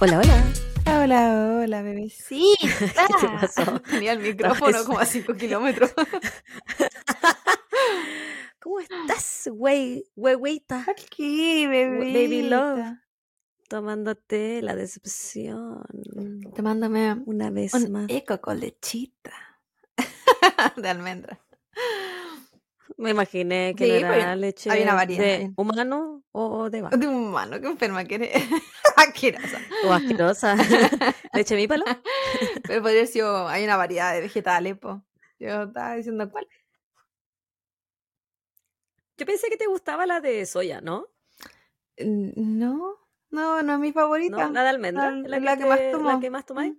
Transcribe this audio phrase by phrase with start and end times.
[0.00, 0.44] Hola, hola.
[0.86, 2.56] Hola, hola, bebecita.
[3.20, 3.80] ¿Qué pasó?
[3.80, 5.92] Tenía el micrófono como a 5 kilómetros.
[8.62, 10.06] ¿Cómo estás, güey?
[10.88, 11.98] Aquí, bebé.
[11.98, 12.80] Baby love.
[13.68, 15.84] Tomándote la decepción.
[16.56, 18.06] Tomándome Una vez un más.
[18.08, 19.34] eco con lechita.
[20.76, 21.38] de almendra.
[22.96, 26.82] Me imaginé que Sí, no era leche hay una variedad, de hay- humano o de
[26.82, 26.96] vaca.
[26.96, 28.30] De un humano, qué enferma que eres.
[28.96, 29.58] Asquerosa.
[29.86, 30.56] O asquerosa.
[31.34, 31.84] leche mípalo.
[32.66, 35.02] Pero podría haber sido, hay una variedad de vegetales, po.
[35.38, 36.46] Yo estaba diciendo cuál.
[39.16, 41.06] Yo pensé que te gustaba la de soya, ¿no?
[41.98, 42.96] Mm, No,
[43.30, 44.46] no, no es mi favorita.
[44.46, 44.52] ¿No?
[44.52, 45.10] La de almendra.
[45.10, 46.10] la- ¿Es la que más tomo.
[46.12, 46.74] La que más tomáis.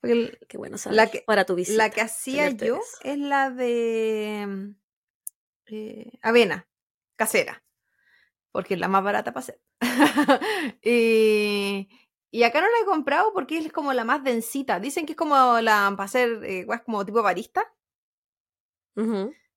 [0.00, 0.96] Porque el- Qué bueno saber.
[0.96, 1.78] La que- Para tu visita.
[1.78, 4.74] la que hacía yo es la de mm,
[5.68, 6.68] eh, avena,
[7.16, 7.62] casera.
[8.52, 9.60] Porque es la más barata para hacer.
[10.82, 11.88] y,
[12.30, 14.80] y acá no la he comprado porque es como la más densita.
[14.80, 17.72] Dicen que es como la para hacer eh, como tipo barista.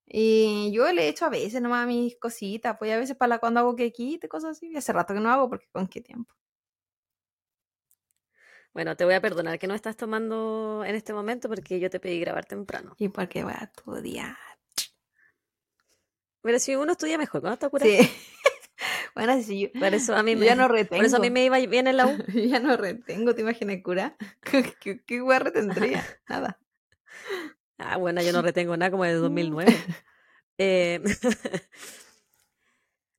[0.08, 3.40] Y yo le he hecho a veces nomás mis cositas, pues a veces para la-
[3.40, 4.70] cuando hago quequito y cosas así.
[4.72, 6.34] Y hace rato que no hago porque con qué tiempo.
[8.74, 12.00] Bueno, te voy a perdonar que no estás tomando en este momento porque yo te
[12.00, 12.94] pedí grabar temprano.
[12.98, 14.59] Y porque voy a estudiar.
[16.42, 17.92] Pero si uno estudia mejor, ¿cuándo está curado?
[17.92, 17.98] Sí.
[19.16, 20.98] bueno, si yo, Por eso a mí me, ya no retengo.
[20.98, 22.18] por eso a mí me iba bien en la U.
[22.28, 24.16] Yo ya no retengo, ¿te imaginas cura?
[24.82, 26.06] ¿Qué, qué, hueá retendría?
[26.28, 26.60] Nada.
[27.78, 29.74] Ah, bueno, yo no retengo nada como de 2009.
[30.62, 31.02] Eh,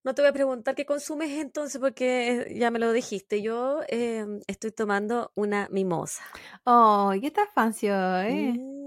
[0.05, 3.41] no te voy a preguntar qué consumes entonces porque ya me lo dijiste.
[3.41, 6.23] Yo eh, estoy tomando una mimosa.
[6.65, 8.59] Oh, ¿qué estás fancy hoy?
[8.59, 8.81] Mm,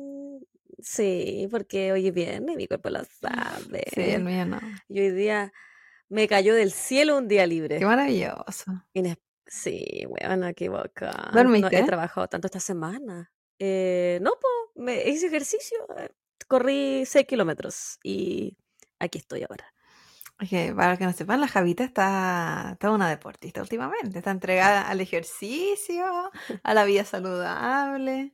[0.83, 3.83] sí, porque hoy es viernes, mi cuerpo lo sabe.
[3.93, 4.59] Sí, el mío no.
[4.87, 5.51] Y hoy día
[6.09, 7.79] me cayó del cielo un día libre.
[7.79, 8.83] Qué maravilloso.
[8.93, 10.69] Ines- Sí, bueno, qué.
[10.69, 10.83] No
[11.33, 11.77] ¿Dormiste?
[11.79, 13.31] he trabajado tanto esta semana.
[13.59, 15.77] Eh, no, pues, me hice ejercicio.
[15.97, 16.09] eh,
[16.47, 18.57] Corrí 6 kilómetros y
[18.99, 19.71] aquí estoy ahora.
[20.49, 24.17] Que para los que no sepan, la Javita está, está una deportista últimamente.
[24.17, 26.31] Está entregada al ejercicio,
[26.63, 28.33] a la vida saludable.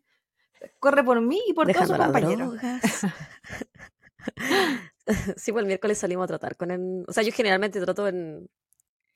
[0.79, 2.53] Corre por mí y por todos sus compañeros.
[5.37, 7.05] sí, pues el miércoles salimos a trotar con el...
[7.07, 8.49] O sea, yo generalmente troto en,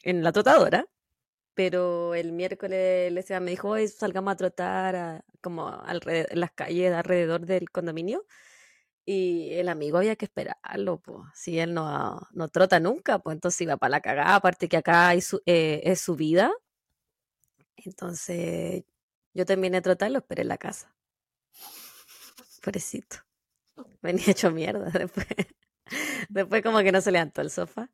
[0.04, 0.88] en la trotadora,
[1.54, 6.52] pero el miércoles el me dijo, hoy salgamos a trotar a- como alrededor, en las
[6.52, 8.26] calles alrededor del condominio.
[9.06, 11.20] Y el amigo había que esperarlo, pues.
[11.36, 14.36] Si él no, no trota nunca, pues entonces iba para la cagada.
[14.36, 16.54] Aparte que acá hay su- eh, es subida.
[17.76, 18.84] Entonces
[19.34, 20.96] yo terminé de trotar y lo esperé en la casa.
[22.64, 23.18] Pobrecito.
[24.02, 25.28] Venía hecho mierda después.
[26.30, 27.90] Después como que no se levantó el sofá.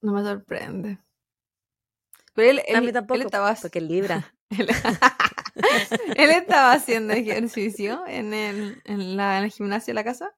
[0.00, 0.98] No me sorprende.
[2.34, 4.32] Pero él, A él- mí tampoco, él estaba, porque es libra.
[4.50, 4.68] él,
[6.16, 10.34] él estaba haciendo ejercicio en el, en la, en el gimnasio de la casa.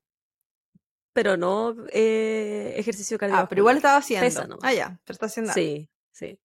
[1.13, 3.47] Pero no eh, ejercicio cardiovascular.
[3.47, 4.25] Ah, pero igual estaba haciendo.
[4.27, 4.49] Pesa.
[4.63, 5.53] Ah, ya, pero está haciendo.
[5.53, 6.39] Sí, sí.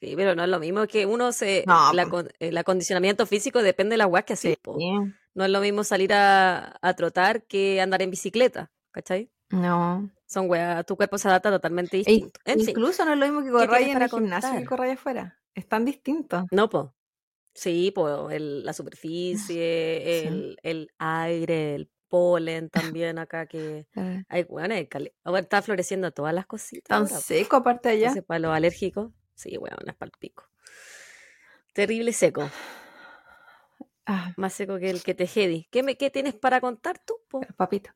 [0.00, 1.64] Sí, pero no es lo mismo que uno se...
[1.66, 2.06] No, la,
[2.38, 4.48] el acondicionamiento físico depende de la weá que así,
[4.78, 5.14] Sí.
[5.36, 9.30] No es lo mismo salir a, a trotar que andar en bicicleta, ¿cachai?
[9.50, 10.10] No.
[10.26, 12.40] Son weas, tu cuerpo se adapta totalmente E distinto.
[12.44, 14.64] Fin, incluso no es lo mismo que ¿qué correr en el gimnasio que contar?
[14.68, 15.38] correr afuera.
[15.54, 16.46] Es tan distinto.
[16.50, 16.94] no, po.
[17.54, 20.26] Sí, po, el- la superficie, Sí.
[20.26, 23.86] el, el aire, el polen también acá que...
[23.96, 24.74] Eh, Ay, bueno,
[25.24, 26.88] ahora está floreciendo todas las cositas.
[26.88, 28.08] Tan ahora, seco aparte allá.
[28.08, 30.44] Entonces, para los alérgicos, sí, bueno, es para el pico.
[31.72, 32.50] Terrible seco,
[34.08, 35.66] Ah, más seco que el que te jedi.
[35.70, 37.14] ¿Qué, me, ¿Qué tienes para contar tú?
[37.28, 37.40] po?
[37.56, 37.90] papito.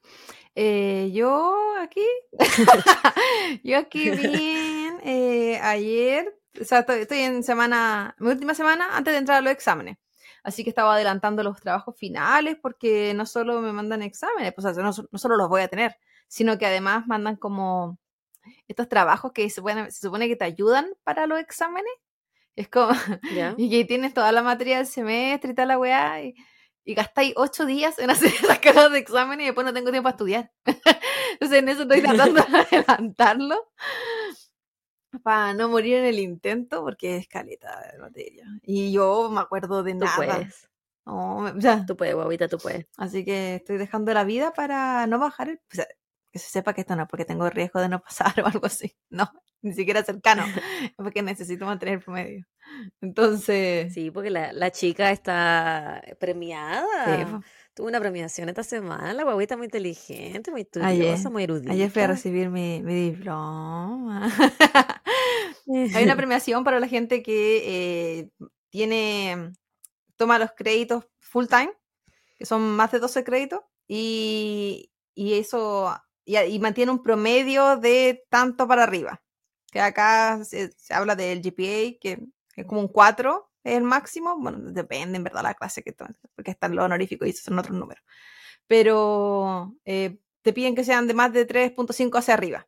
[0.57, 2.05] Eh, yo aquí,
[3.63, 9.15] yo aquí bien, eh, ayer, o sea, estoy, estoy en semana, mi última semana antes
[9.15, 9.99] de entrar a los exámenes.
[10.43, 14.75] Así que estaba adelantando los trabajos finales porque no solo me mandan exámenes, pues, o
[14.75, 17.99] sea, no, no solo los voy a tener, sino que además mandan como
[18.69, 21.93] estos trabajos que se supone, se supone que te ayudan para los exámenes.
[22.61, 22.93] Es como,
[23.35, 23.55] ¿Ya?
[23.59, 26.35] y que tienes toda la materia del semestre y tal la weá, y,
[26.85, 30.05] y gastáis ocho días en hacer esas cagas de examen y después no tengo tiempo
[30.05, 30.53] para estudiar.
[31.33, 33.71] Entonces en eso estoy tratando de adelantarlo
[35.23, 38.47] para no morir en el intento, porque es caleta de materia.
[38.63, 40.17] Y yo me acuerdo de Tú nada.
[40.17, 40.69] puedes,
[41.05, 42.87] o sea, tú puedes, guaguita, tú puedes.
[42.97, 45.57] así que estoy dejando la vida para no bajar el...
[45.57, 45.87] o sea,
[46.33, 48.67] que se sepa que esto no es porque tengo riesgo de no pasar o algo
[48.67, 48.97] así.
[49.11, 49.31] No,
[49.63, 50.45] ni siquiera cercano.
[50.83, 52.47] Es porque necesito mantener el promedio.
[53.01, 53.93] Entonces...
[53.93, 56.85] Sí, porque la, la chica está premiada.
[57.19, 57.41] sí, po.
[57.73, 61.73] Tuve una premiación esta semana, la guaguita muy inteligente, muy Ayer, estudiosa, muy erudita.
[61.73, 64.29] ayer fui a recibir mi, mi diploma.
[65.95, 67.63] Hay una premiación para la gente que
[68.21, 68.31] eh,
[68.71, 69.53] tiene,
[70.17, 71.73] toma los créditos full time,
[72.37, 75.95] que son más de 12 créditos, y, y eso,
[76.37, 79.23] y, y mantiene un promedio de tanto para arriba.
[79.71, 84.37] Que acá se, se habla del GPA, que es como un 4, es el máximo.
[84.39, 87.59] Bueno, depende en verdad la clase que tomes, porque están los honoríficos y esos son
[87.59, 88.03] otros números.
[88.67, 92.67] Pero eh, te piden que sean de más de 3.5 hacia arriba.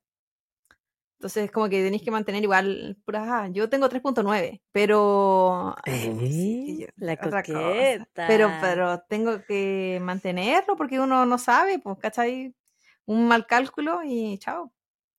[1.19, 2.99] Entonces, como que tenéis que mantener igual.
[3.15, 5.69] ah, yo tengo 3.9, pero.
[5.77, 7.43] ah, sí, Eh, yo- la otra cosa.
[7.43, 8.27] coqueta.
[8.27, 12.55] Pero, pero tengo que mantenerlo porque uno no sabe, pues, ¿cachai?
[13.07, 14.73] Un mal cálculo y chao.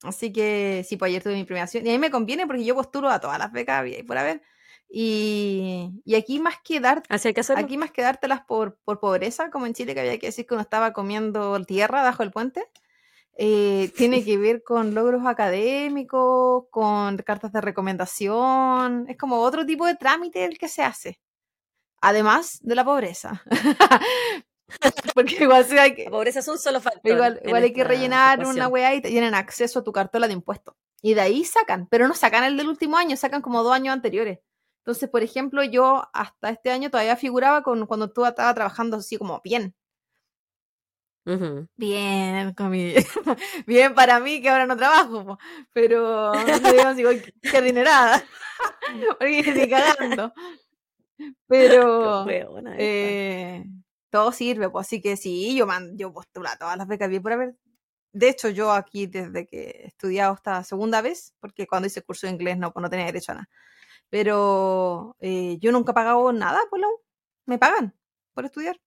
[0.03, 1.85] Así que sí, pues ayer tuve mi premiación.
[1.85, 4.41] Y a mí me conviene porque yo postulo a todas las becas y por haber.
[4.89, 9.49] Y, y aquí más que dar, Así que aquí más que dártelas por, por pobreza,
[9.49, 12.69] como en Chile que había que decir que uno estaba comiendo tierra bajo el puente,
[13.35, 19.85] eh, tiene que ver con logros académicos, con cartas de recomendación, es como otro tipo
[19.87, 21.19] de trámite el que se hace,
[22.01, 23.43] además de la pobreza.
[25.15, 27.11] Porque igual sí hay que, La pobreza es un solo factor.
[27.11, 30.33] igual, igual hay que rellenar una weá y te tienen acceso a tu cartola de
[30.33, 30.75] impuestos.
[31.01, 33.93] Y de ahí sacan, pero no sacan el del último año, sacan como dos años
[33.93, 34.39] anteriores.
[34.79, 39.17] Entonces, por ejemplo, yo hasta este año todavía figuraba con cuando tú estaba trabajando así
[39.17, 39.75] como bien.
[41.77, 42.93] Bien, con mi-
[43.65, 45.37] bien para mí que ahora no trabajo,
[45.71, 47.11] pero digamos, digo,
[47.41, 48.23] qué adinerada.
[49.19, 50.33] Porque ni cagando.
[51.47, 52.25] Pero
[52.77, 53.63] eh,
[54.13, 57.23] todo sirve, pues así que sí, yo man, yo postulo a todas las becas bien
[57.23, 57.55] por haber.
[58.13, 62.27] De hecho, yo aquí desde que he estudiado esta segunda vez, porque cuando hice curso
[62.27, 63.49] de inglés no, pues no tenía derecho a nada.
[64.09, 67.01] Pero eh, yo nunca he pagado nada por la U.
[67.47, 67.95] Me pagan
[68.33, 68.79] por estudiar.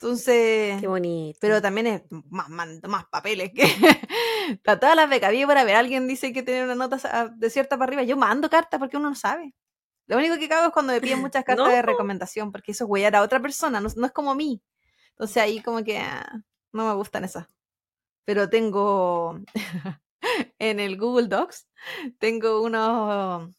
[0.00, 1.38] Entonces, Qué bonito.
[1.42, 3.64] pero también es más, mando más papeles que
[4.66, 5.30] a todas las becas.
[5.32, 5.76] Bien por haber.
[5.76, 8.02] Alguien dice que tiene una nota sa- de cierta para arriba.
[8.04, 9.54] Yo mando cartas porque uno no sabe.
[10.10, 11.72] Lo único que cago es cuando me piden muchas cartas No.
[11.72, 14.60] de recomendación, porque eso es huellar a otra persona, no, no es como mí.
[15.10, 16.42] Entonces ahí como que ah,
[16.72, 17.46] no me gustan esas.
[18.24, 19.38] Pero tengo
[20.58, 21.68] en el Google Docs,
[22.18, 23.54] tengo unos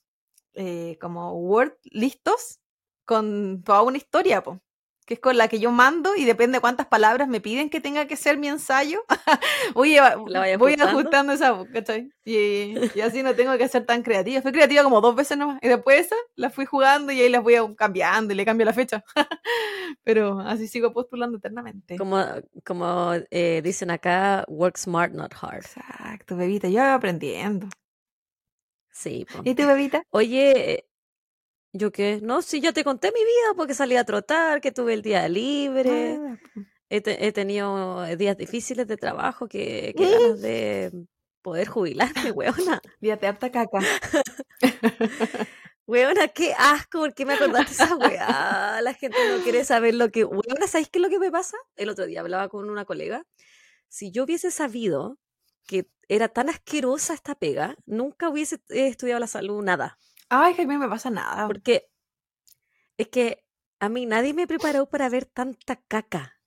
[0.53, 2.59] eh, como Word listos
[3.05, 4.59] con toda una historia, po,
[5.11, 7.81] que es con la que yo mando y depende de cuántas palabras me piden que
[7.81, 9.03] tenga que ser mi ensayo.
[9.75, 11.33] voy a- ¿La vaya voy ajustando?
[11.33, 12.09] esa, ¿cachai?
[12.23, 14.41] Y, y así no tengo que ser tan creativa.
[14.41, 15.59] Fui creativa como dos veces nomás.
[15.61, 18.71] Y después esa la fui jugando y ahí las voy cambiando y le cambio la
[18.71, 19.03] fecha.
[20.05, 21.97] Pero así sigo postulando eternamente.
[21.97, 22.23] Como,
[22.65, 25.65] como eh, dicen acá, work smart, not hard.
[25.65, 26.69] Exacto, bebita.
[26.69, 27.67] Yo aprendiendo.
[28.91, 29.41] Sí, po.
[29.43, 30.03] ¿Y tu bebita?
[30.11, 30.85] Oye,
[31.73, 32.19] ¿yo qué?
[32.21, 35.27] No, sí, ya te conté mi vida porque salí a trotar, que tuve el día
[35.29, 36.19] libre.
[36.21, 36.37] Ah,
[36.89, 40.91] He, te- he tenido días difíciles de trabajo, que, que ganas de
[41.41, 42.81] poder jubilarme, weona.
[42.99, 43.79] Vida te apta caca.
[45.87, 48.81] Weona, qué asco, ¿por qué me acordaste de esa weá?
[48.81, 50.23] La gente no quiere saber lo que...
[50.23, 51.57] Weona, ¿sabéis qué es lo que me pasa?
[51.75, 53.25] El otro día hablaba con una colega.
[53.89, 55.17] Si yo hubiese sabido
[55.67, 59.97] que era tan asquerosa esta pega, nunca hubiese eh, estudiado la salud, nada.
[60.33, 61.45] Ay, no me pasa nada.
[61.45, 61.91] Porque
[62.97, 63.43] es que
[63.79, 66.39] a mí nadie me preparó para ver tanta caca.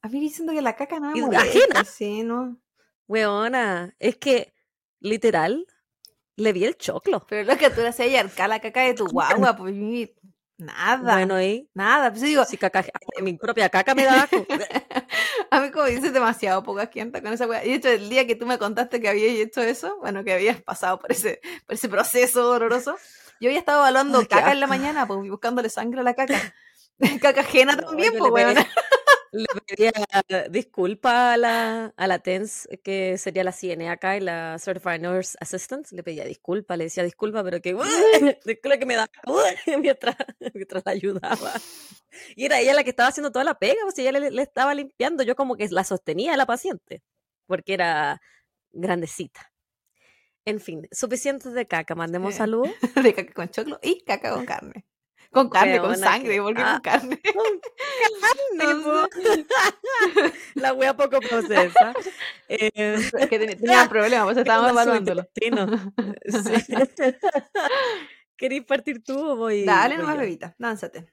[0.00, 1.42] A mí diciendo que la caca no me molesta.
[1.46, 1.84] ajena.
[1.84, 2.58] Sí, no.
[3.06, 4.54] Weona, es que
[5.00, 5.66] literal
[6.36, 7.26] le vi el choclo.
[7.28, 10.14] Pero lo que tú le hacías arcar la caca de tu guagua, pues mi-
[10.58, 11.14] nada.
[11.14, 12.10] Bueno, y Nada.
[12.10, 12.84] Pues yo digo, si caca,
[13.22, 14.46] mi propia caca me da asco.
[15.50, 17.64] a mí como dices demasiado poca gente con esa weá.
[17.64, 20.32] Y de hecho, el día que tú me contaste que habías hecho eso, bueno, que
[20.34, 22.96] habías pasado por ese, por ese proceso horroroso,
[23.40, 26.54] yo había estado evaluando Ay, caca en la mañana, pues buscándole sangre a la caca.
[27.22, 28.56] caca ajena No, también, pues weón.
[29.32, 29.92] Le pedía
[30.50, 35.36] disculpa a la, a la TENS, que sería la CNA acá, y la Certified Nurse
[35.40, 35.90] Assistant.
[35.92, 37.76] Le pedía disculpa, le decía disculpa, pero que,
[38.44, 39.08] disculpa que me da
[39.80, 40.16] mientras,
[40.54, 41.52] mientras la ayudaba.
[42.36, 44.42] Y era ella la que estaba haciendo toda la pega, o sea, ella le, le
[44.42, 47.02] estaba limpiando, yo como que la sostenía a la paciente,
[47.46, 48.20] porque era
[48.72, 49.52] grandecita.
[50.44, 52.70] En fin, suficiente de caca, mandemos saludos.
[53.02, 54.86] de caca con choclo y caca con carne.
[55.30, 56.80] Con carne, con sangre, que- ¿por qué ah.
[56.82, 57.20] con carne?
[58.54, 59.46] No sé.
[60.54, 61.92] La wea poco procesa.
[62.48, 65.28] Eh, Es que ten- tenía problemas, pues estábamos evaluándolo.
[65.36, 66.74] Sí.
[68.36, 69.64] ¿Queréis partir tú o voy?
[69.64, 70.20] Dale voy nomás, yo?
[70.22, 71.12] bebita, lánzate.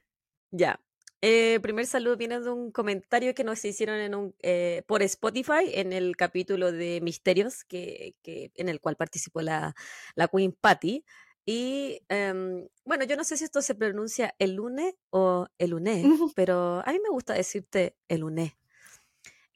[0.50, 0.80] Ya.
[1.22, 5.70] Eh, primer saludo viene de un comentario que nos hicieron en un, eh, por Spotify
[5.72, 9.74] en el capítulo de Misterios, que, que- en el cual participó la,
[10.14, 11.04] la Queen Patty.
[11.48, 16.04] Y em, bueno, yo no sé si esto se pronuncia el lunes o el lunes,
[16.36, 18.52] pero a mí me gusta decirte el lunes.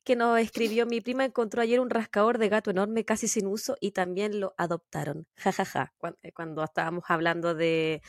[0.05, 3.77] que nos escribió mi prima encontró ayer un rascador de gato enorme casi sin uso
[3.81, 5.27] y también lo adoptaron.
[5.37, 5.93] Ja, ja, ja.
[5.99, 8.01] Cuan- eh, Cuando estábamos hablando de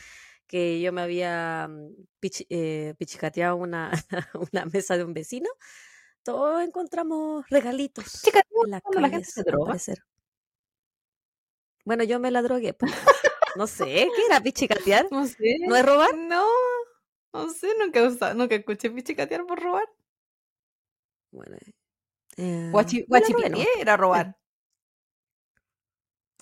[0.46, 3.90] que yo me había mm, pichi- eh, pichicateado una,
[4.52, 5.48] una mesa de un vecino,
[6.22, 9.66] todos encontramos regalitos Chica, en las cuando la gente se al droga.
[9.66, 9.98] parecer.
[11.84, 12.74] Bueno, yo me la drogué.
[12.74, 12.92] pues.
[13.56, 15.06] No sé, ¿qué era pichicatear?
[15.10, 15.56] No sé.
[15.66, 16.14] ¿No es robar?
[16.16, 16.46] No,
[17.32, 19.88] no sé, nunca, he usado- nunca escuché pichicatear por robar.
[21.30, 21.56] Bueno,
[22.36, 22.70] eh,
[23.78, 24.36] era robar.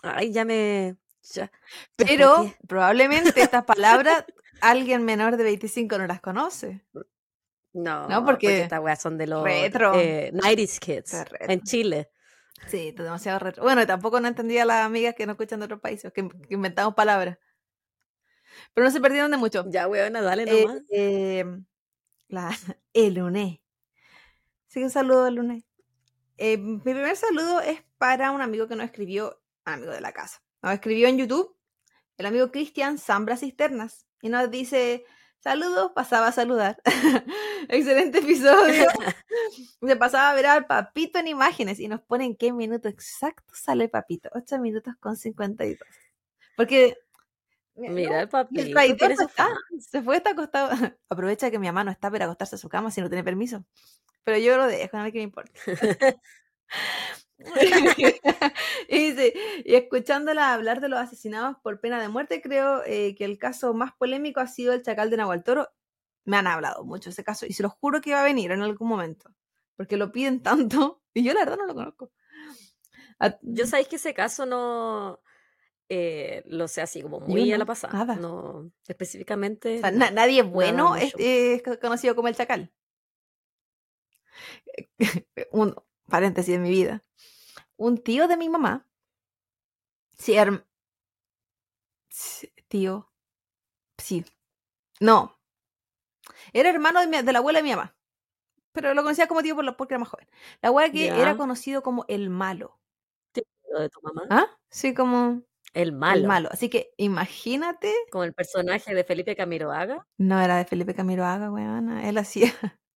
[0.03, 0.97] Ay, ya me...
[1.35, 1.53] Ya,
[1.97, 4.25] Pero probablemente estas palabras
[4.63, 6.81] alguien menor de 25 no las conoce.
[7.73, 9.95] No, No, porque, porque estas weas son de los retro.
[9.95, 12.11] eh, 90s kids en Chile.
[12.67, 13.63] Sí, está demasiado retro.
[13.63, 16.55] Bueno, tampoco no entendía a las amigas que no escuchan de otros países, que, que
[16.55, 17.39] inventamos palabras.
[18.75, 19.65] Pero no se perdieron de mucho.
[19.69, 20.83] Ya, weona, dale Eh, nomás.
[20.91, 21.45] eh,
[22.29, 22.51] la,
[22.93, 23.59] el lunes.
[24.69, 25.65] Sí, un saludo al lunes.
[26.37, 30.43] Eh, mi primer saludo es para un amigo que nos escribió, amigo de la casa.
[30.63, 31.57] Nos escribió en YouTube,
[32.17, 34.07] el amigo Cristian Zambra Cisternas.
[34.23, 35.05] Y nos dice,
[35.41, 36.81] saludos, pasaba a saludar.
[37.69, 38.87] Excelente episodio.
[39.87, 43.55] Se pasaba a ver al papito en imágenes y nos pone en qué minuto exacto
[43.55, 44.31] sale papito.
[44.33, 45.79] 8 minutos con 52.
[46.57, 46.97] Porque...
[47.77, 49.49] Mira, el Y el papito no su está.
[49.79, 50.71] Se fue, está acostado.
[51.09, 53.65] Aprovecha que mi mamá no está para acostarse a su cama si no tiene permiso.
[54.25, 55.53] Pero yo lo dejo, a mí que me importa.
[58.89, 59.33] y dice,
[59.65, 63.73] y escuchándola hablar de los asesinados por pena de muerte, creo eh, que el caso
[63.75, 65.69] más polémico ha sido el chacal de Nahual Toro.
[66.25, 68.63] Me han hablado mucho ese caso y se los juro que va a venir en
[68.63, 69.31] algún momento.
[69.77, 72.13] Porque lo piden tanto y yo la verdad no lo conozco.
[73.19, 75.21] A- Yo sabéis que ese caso no
[75.89, 77.93] eh, lo sé así como muy a la no, pasada.
[77.95, 78.17] nada.
[78.17, 79.79] No, específicamente.
[79.79, 79.99] o sea, no.
[79.99, 82.71] na- nadie bueno es conocido como el chacal.
[85.53, 85.75] un
[86.11, 87.03] paréntesis de mi vida.
[87.77, 88.87] Un tío de mi mamá,
[90.19, 90.35] sí,
[92.09, 93.11] sí, tío,
[93.99, 94.25] sí,
[95.01, 95.39] no,
[96.53, 97.97] era hermano de, mi- de la abuela de mi mamá,
[98.73, 100.29] pero lo conocía como tío por lo- porque era más joven.
[100.63, 102.79] La abuela que era conocido como el malo.
[103.73, 104.23] Lo de tu mamá.
[104.31, 104.47] ¿Ah?
[104.69, 105.43] Sí, como
[105.75, 106.21] El malo.
[106.23, 106.49] el malo.
[106.53, 110.07] Así que imagínate, Como el personaje de Felipe Camiroaga.
[110.19, 112.53] no era de Felipe Camiroaga, weona, él hacía,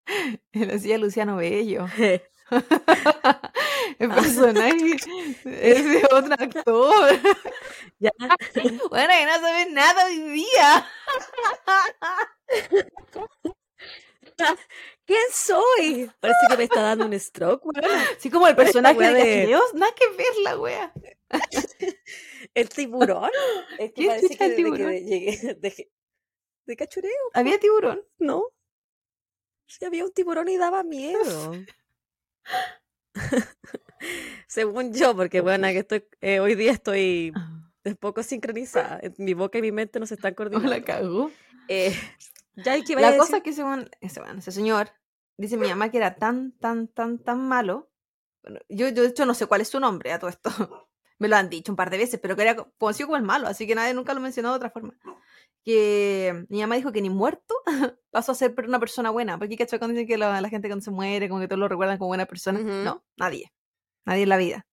[0.52, 1.86] él hacía Luciano Bello.
[4.00, 4.98] El personaje
[5.46, 7.20] es de otro actor.
[8.00, 8.12] ya.
[8.90, 10.88] Bueno, que no sabes nada hoy día.
[15.06, 16.10] ¿Quién soy?
[16.20, 18.04] Parece que me está dando un stroke, weona.
[18.18, 20.94] Así como el personaje de Cachireos, nada que ver la wea.
[22.54, 23.30] El tiburón.
[23.80, 24.92] Es que ¿Quién parece que el tiburón?
[24.92, 25.92] que llegué de,
[26.66, 28.02] de cachureo, Había tiburón.
[28.20, 28.44] ¿no?
[29.68, 31.54] Sí, había un tiburón y daba miedo.
[34.48, 37.34] Según yo, porque bueno, que estoy, eh, hoy día estoy
[37.86, 39.02] un poco sincronizada.
[39.18, 40.70] Mi boca y mi mente no se están coordinando.
[40.70, 41.32] la cagó.
[41.68, 41.96] Eh,
[42.56, 44.90] ya hay que La cosa es que según ese, bueno, ese señor,
[45.38, 47.90] dice mi mamá que era tan, tan, tan, tan malo.
[48.44, 50.50] Bueno, yo, yo de hecho no sé cuál es su nombre a todo esto.
[51.20, 53.24] Me lo han dicho un par de veces, pero que era co- conocido como el
[53.24, 54.94] malo, así que nadie nunca lo mencionó de otra forma.
[55.64, 57.56] Que mi mamá dijo que ni muerto
[58.12, 59.38] pasó a ser una persona buena.
[59.40, 59.80] Porque ¿cachai?
[59.80, 62.10] cuando dicen que la, la gente cuando se muere, como que todos lo recuerdan como
[62.10, 62.60] buena persona.
[62.60, 63.54] No, nadie.
[64.06, 64.68] Nadie en la vida.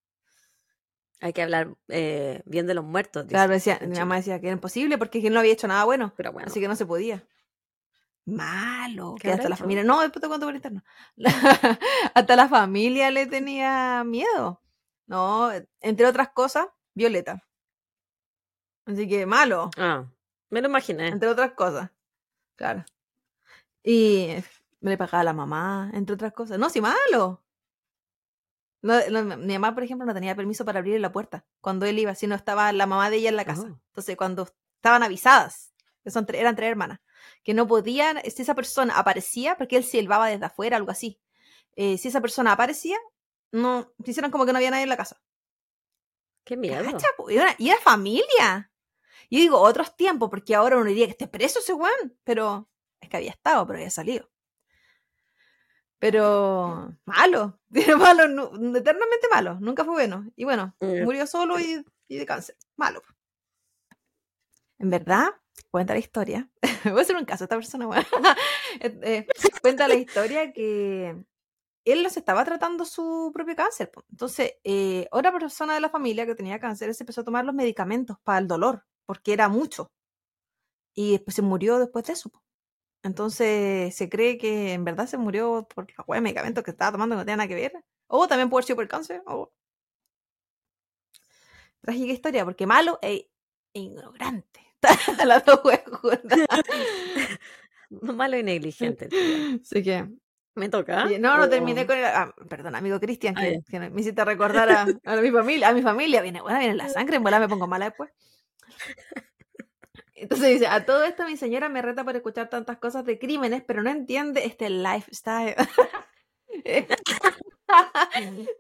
[1.21, 3.25] Hay que hablar eh, bien de los muertos.
[3.25, 5.69] dice, Claro, decía, mi mamá decía que era imposible porque que él no había hecho
[5.69, 6.13] nada bueno.
[6.17, 7.25] Pero bueno, Así que no se podía.
[8.25, 9.17] Malo.
[9.17, 9.85] ¿Qué Que hasta la familia.
[9.85, 10.83] No, después te cuento por interno.
[12.15, 14.63] hasta la familia le tenía miedo.
[15.07, 17.43] No, entre otras cosas, Violeta.
[18.87, 19.71] Así que malo.
[19.77, 20.11] ah,
[20.51, 21.09] me lo imaginé.
[21.09, 21.91] Entre otras cosas.
[22.57, 22.85] Claro.
[23.83, 24.35] Y
[24.81, 26.59] me le pagaba a la mamá, entre otras cosas.
[26.59, 27.43] No, sí, malo.
[28.83, 31.99] No, no, mi mamá, por ejemplo, no tenía permiso para abrir la puerta cuando él
[31.99, 33.63] iba, si no estaba la mamá de ella en la casa.
[33.63, 33.81] Oh.
[33.89, 37.01] Entonces, cuando estaban avisadas, que son, eran tres hermanas,
[37.43, 41.21] que no podían, si esa persona aparecía, porque él silbaba desde afuera, algo así,
[41.77, 42.97] eh, si esa persona aparecía,
[43.53, 45.21] no, se hicieron como que no había nadie en la casa.
[46.45, 46.83] Qué miedo.
[46.85, 48.70] Cacha, po, Y era, y era familia.
[49.31, 52.69] Yo digo, otros tiempos, porque ahora uno diría que esté preso ese weón, pero
[53.01, 54.29] es que había estado, pero había salido.
[55.99, 57.61] Pero malo,
[57.99, 58.23] malo,
[58.77, 60.27] eternamente malo, nunca fue bueno.
[60.37, 61.05] Y bueno, Mm.
[61.05, 63.03] murió solo y, y de cáncer, malo.
[64.79, 65.29] En verdad,
[65.71, 66.51] cuenta la historia.
[66.85, 68.05] Voy a hacer un caso esta persona, weón.
[68.81, 69.27] Eh, eh,
[69.63, 71.25] cuenta la historia que
[71.85, 73.91] él no se estaba tratando su propio cáncer.
[74.11, 77.55] Entonces, eh, otra persona de la familia que tenía cáncer, se empezó a tomar los
[77.55, 79.91] medicamentos para el dolor, porque era mucho.
[80.95, 82.31] Y después se murió después de eso.
[83.03, 86.93] Entonces se cree que en verdad se murió por la hueá de medicamentos que estaba
[86.93, 87.73] tomando que no tenía nada que ver.
[88.07, 89.21] O también puede ser por cáncer.
[89.27, 89.51] O...
[91.81, 93.29] Trágica historia, porque malo e
[93.73, 94.61] ignorante.
[95.27, 95.61] Las dos
[97.91, 99.09] Malo y negligente.
[99.61, 100.09] Así que
[100.55, 101.07] ¿Me toca?
[101.19, 102.05] No, no terminé con el.
[102.05, 105.69] Ah, perdón, amigo Cristian, ah, que, me hiciste recordar a, a, mi familia.
[105.69, 108.11] A mi familia viene, bueno, viene la sangre, en me pongo mala después.
[110.15, 113.63] Entonces dice, a todo esto mi señora me reta por escuchar tantas cosas de crímenes,
[113.67, 115.57] pero no entiende este lifestyle.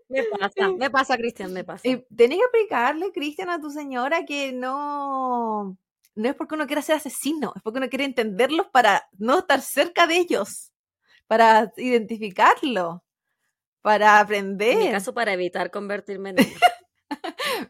[0.09, 1.87] me pasa, me pasa, Cristian, me pasa.
[1.87, 5.77] Y tenés que explicarle, Cristian, a tu señora que no,
[6.15, 9.61] no es porque uno quiera ser asesino, es porque uno quiere entenderlos para no estar
[9.61, 10.73] cerca de ellos,
[11.27, 13.05] para identificarlo,
[13.83, 14.73] para aprender.
[14.73, 16.37] En mi caso, para evitar convertirme en.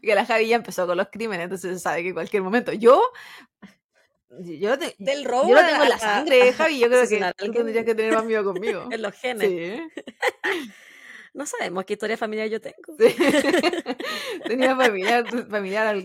[0.01, 2.73] Que la Javi ya empezó con los crímenes, entonces se sabe que en cualquier momento
[2.73, 3.01] yo
[4.39, 5.49] yo Del robo.
[5.49, 6.79] Yo no tengo la sangre, Javi.
[6.79, 8.87] Yo creo que tú tendrías que tener más miedo conmigo.
[8.91, 9.49] en los genes.
[9.49, 10.01] Sí.
[11.33, 12.97] No sabemos qué historia familiar yo tengo.
[14.45, 15.95] Tenía familiar, familiar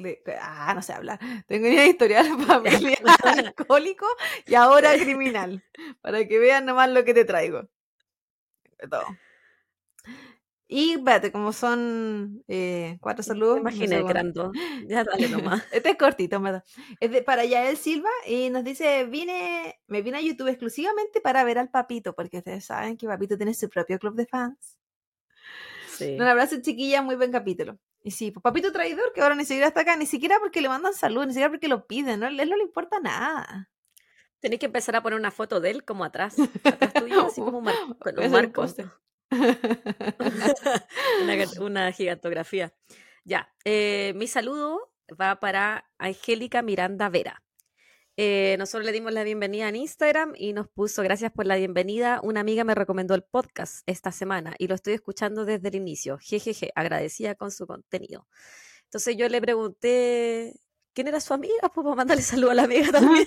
[0.41, 1.19] ah, no sé hablar.
[1.49, 4.07] Tenía historial familiar alcohólico
[4.47, 5.65] y ahora criminal.
[6.01, 7.69] Para que vean nomás lo que te traigo.
[8.89, 9.05] Todo.
[10.69, 13.59] Y espérate, como son eh, cuatro saludos.
[13.59, 14.51] Imaginé que eran dos.
[14.89, 15.63] Ya dale nomás.
[15.73, 16.65] este es cortito, ¿verdad?
[16.99, 21.45] Es de, para Yael Silva y nos dice: vine, me vine a YouTube exclusivamente para
[21.45, 24.77] ver al Papito, porque ustedes saben que Papito tiene su propio club de fans.
[25.97, 26.17] Sí.
[26.17, 27.79] Un abrazo, chiquilla, muy buen capítulo.
[28.03, 30.69] Y sí, pues Papito Traidor, que ahora ni siquiera está acá, ni siquiera porque le
[30.69, 32.27] mandan salud, ni siquiera porque lo piden, ¿no?
[32.27, 33.71] A él no le importa nada.
[34.41, 37.59] Tenéis que empezar a poner una foto de él como atrás, atrás tuyo, así como
[37.59, 38.65] un, con un marco.
[41.61, 42.75] una, gigantografía.
[43.25, 47.43] Ya, eh, mi saludo va para Angélica Miranda Vera.
[48.19, 52.21] Eh, nosotros le dimos la bienvenida en Instagram y nos puso gracias por la bienvenida.
[52.23, 56.17] Una amiga me recomendó el podcast esta semana y lo estoy escuchando desde el inicio.
[56.19, 58.27] Jejeje, agradecida con su contenido.
[58.85, 60.55] Entonces yo le pregunté
[60.95, 63.27] quién era su amiga, pues mandarle saludo a la amiga también.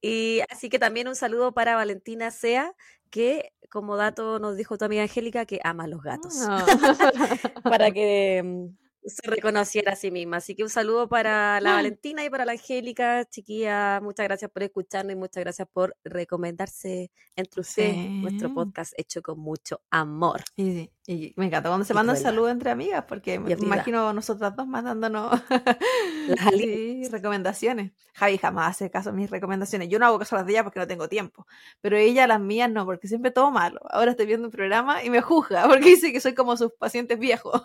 [0.00, 2.74] Y así que también un saludo para Valentina Sea,
[3.10, 6.34] que como dato nos dijo tu amiga Angélica que ama a los gatos.
[6.46, 6.64] Ah.
[7.62, 10.38] para que mm, se reconociera a sí misma.
[10.38, 14.00] Así que un saludo para la Valentina y para la Angélica, chiquilla.
[14.00, 19.38] Muchas gracias por escucharnos y muchas gracias por recomendarse entre ustedes nuestro podcast hecho con
[19.38, 20.42] mucho amor.
[20.56, 20.90] Y,
[21.34, 25.42] me encanta cuando se mandan saludos entre amigas, porque me imagino nosotras dos mandándonos
[27.10, 27.92] recomendaciones.
[28.14, 29.88] Javi jamás hace caso a mis recomendaciones.
[29.88, 31.46] Yo no hago caso a las de ella porque no tengo tiempo,
[31.80, 33.80] pero ella las mías no, porque siempre todo malo.
[33.90, 37.18] Ahora estoy viendo un programa y me juzga porque dice que soy como sus pacientes
[37.18, 37.60] viejos.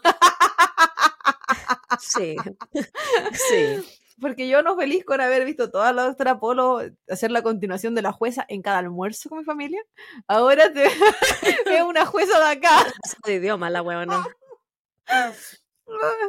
[2.02, 2.36] Sí,
[3.50, 3.84] sí.
[4.20, 8.02] Porque yo no feliz con haber visto toda la doctora Polo hacer la continuación de
[8.02, 9.82] la jueza en cada almuerzo con mi familia.
[10.28, 10.86] Ahora te
[11.66, 12.86] veo una jueza de acá.
[13.26, 14.26] de idioma la huevona.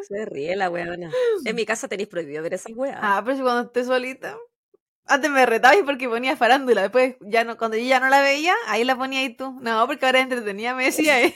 [0.09, 1.11] Se ríe la huevona.
[1.44, 2.98] En mi casa tenéis prohibido ver esas huevas.
[3.00, 4.37] Ah, pero si cuando esté solita.
[5.09, 6.83] Antes me retabas porque ponía farándula.
[6.83, 9.57] Después, ya no, cuando yo ya no la veía, ahí la ponía y tú.
[9.61, 11.22] No, porque ahora entretenía, me decía.
[11.22, 11.35] ¿eh?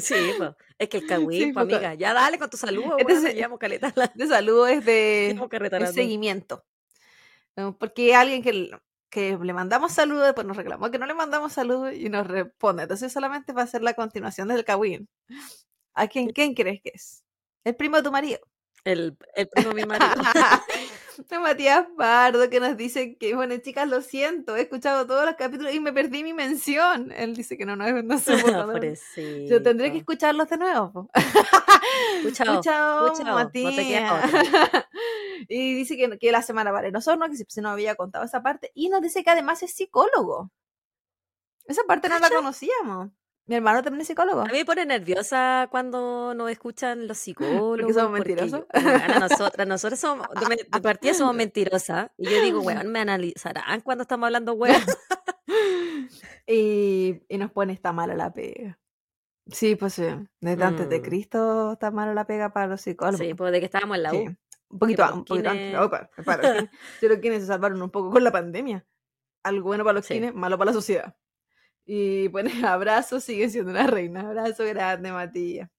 [0.00, 0.34] Sí,
[0.82, 1.94] es que el cagüín, amiga.
[1.94, 3.92] Ya dale con tu saludo, este llamo caleta.
[4.14, 5.38] De saludo es de,
[5.92, 6.64] seguimiento.
[7.78, 8.70] Porque alguien que,
[9.10, 12.82] que le mandamos saludos, después nos reclamó que no le mandamos saludos y nos responde.
[12.82, 15.08] Entonces solamente va a ser la continuación del cagüín.
[15.94, 17.24] ¿A quién, quién crees que es?
[17.64, 18.40] El primo de tu marido.
[18.84, 20.10] El, el primo de mi marido.
[21.40, 25.74] Matías Pardo que nos dice que, bueno, chicas, lo siento, he escuchado todos los capítulos
[25.74, 27.12] y me perdí mi mención.
[27.12, 28.36] Él dice que no, no, no sé
[29.48, 31.10] Yo tendré que escucharlos de nuevo.
[32.24, 34.30] Escuchado, Matías.
[35.48, 38.70] y dice que, que, la semana vale nosotros, que se nos había contado esa parte.
[38.74, 40.50] Y nos dice que además es psicólogo.
[41.66, 43.10] Esa parte no la conocíamos.
[43.46, 44.42] Mi hermano también es psicólogo.
[44.42, 47.80] A mí me pone nerviosa cuando nos escuchan los psicólogos.
[47.80, 48.64] Porque somos mentirosos.
[49.20, 50.28] nosotras, nosotros somos,
[50.70, 52.10] de partida somos mentirosas.
[52.16, 54.82] Y yo digo, weón, me analizarán cuando estamos hablando weón.
[56.46, 58.78] y, y nos pone está mala la pega.
[59.50, 60.06] Sí, pues sí.
[60.40, 61.02] Desde antes de mm.
[61.02, 63.18] Cristo está mala la pega para los psicólogos.
[63.18, 64.36] Sí, pues de que estábamos en la U.
[64.70, 65.76] Un poquito, un poquito antes.
[67.00, 68.86] pero quienes se salvaron un poco con la pandemia.
[69.42, 70.20] Algo bueno para los sí.
[70.32, 71.16] malo para la sociedad.
[71.84, 74.20] Y pone abrazo, sigue siendo una reina.
[74.20, 75.70] Abrazo grande, Matías.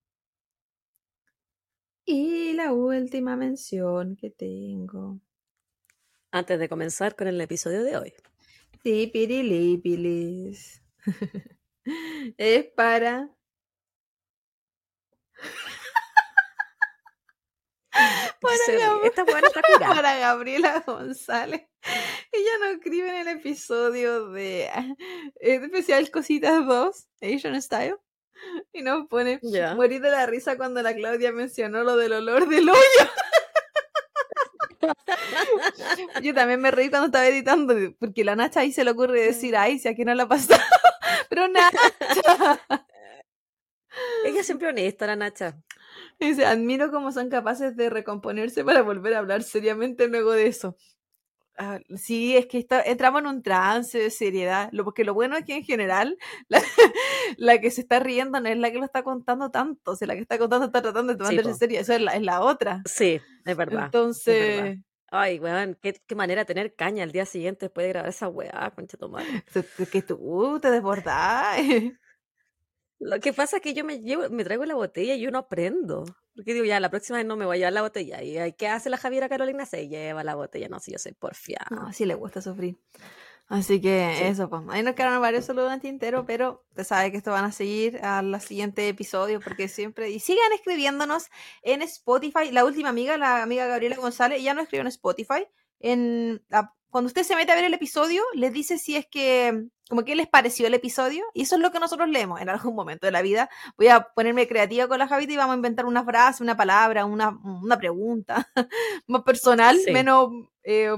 [2.05, 5.19] Y la última mención que tengo.
[6.31, 8.13] Antes de comenzar con el episodio de hoy.
[8.83, 10.83] Sí, pirilipilis.
[12.37, 13.29] es para.
[18.41, 18.55] para,
[19.05, 21.72] Esta está para Gabriela González
[22.31, 24.69] Ella no escribe en el episodio de
[25.41, 27.97] de especial Cositas 2, Asian Style.
[28.73, 29.39] Y nos pone
[29.75, 32.79] morir de la risa cuando la Claudia mencionó lo del olor del hoyo.
[36.21, 39.55] Yo también me reí cuando estaba editando, porque la Nacha ahí se le ocurre decir,
[39.55, 40.55] ay, si aquí no la pasó.
[41.29, 42.59] Pero Nacha,
[44.25, 45.57] Ella siempre honesta, la Nacha.
[46.19, 50.75] dice, admiro cómo son capaces de recomponerse para volver a hablar seriamente luego de eso.
[51.57, 54.69] Ah, sí, es que está- entramos en un trance de seriedad.
[54.71, 56.61] Lo, porque lo bueno es que en general la,
[57.37, 59.91] la que se está riendo no es la que lo está contando tanto.
[59.91, 61.79] O sea, la que está contando está tratando de tomarse en serio.
[61.79, 62.81] Eso es la, es la otra.
[62.85, 63.85] Sí, es verdad.
[63.85, 64.79] Entonces,
[65.15, 68.71] Ay, weón, qué, qué manera tener caña el día siguiente después de grabar esa weá,
[68.73, 69.43] concha tu madre.
[69.91, 71.57] que tú te desbordás.
[73.03, 75.39] Lo que pasa es que yo me llevo, me traigo la botella y yo no
[75.39, 76.03] aprendo.
[76.35, 78.23] Porque digo, ya, la próxima vez no me voy a llevar la botella.
[78.23, 79.65] ¿Y qué hace la Javiera Carolina?
[79.65, 80.67] Se lleva la botella.
[80.69, 81.67] No, si yo soy porfiada.
[81.69, 82.77] No, sí le gusta sufrir.
[83.47, 84.23] Así que Sí.
[84.23, 84.61] eso, pues.
[84.69, 87.99] Ahí nos quedaron varios saludos en tintero, pero te sabe que esto van a seguir
[88.03, 90.09] a los siguientes episodios porque siempre.
[90.09, 91.27] Y sigan escribiéndonos
[91.61, 92.51] en Spotify.
[92.51, 95.45] La última amiga, la amiga Gabriela González, ella no escribió en Spotify.
[95.79, 99.65] En la- cuando usted se mete a ver el episodio, les dice si es que.
[99.89, 101.23] Como qué les pareció el episodio.
[101.33, 103.49] Y eso es lo que nosotros leemos en algún momento de la vida.
[103.77, 107.05] Voy a ponerme creativa con la Javita y vamos a inventar una frase, una palabra,
[107.05, 108.49] una, una pregunta
[109.07, 109.91] más personal, Sí.
[109.91, 110.29] menos.
[110.63, 110.95] eh,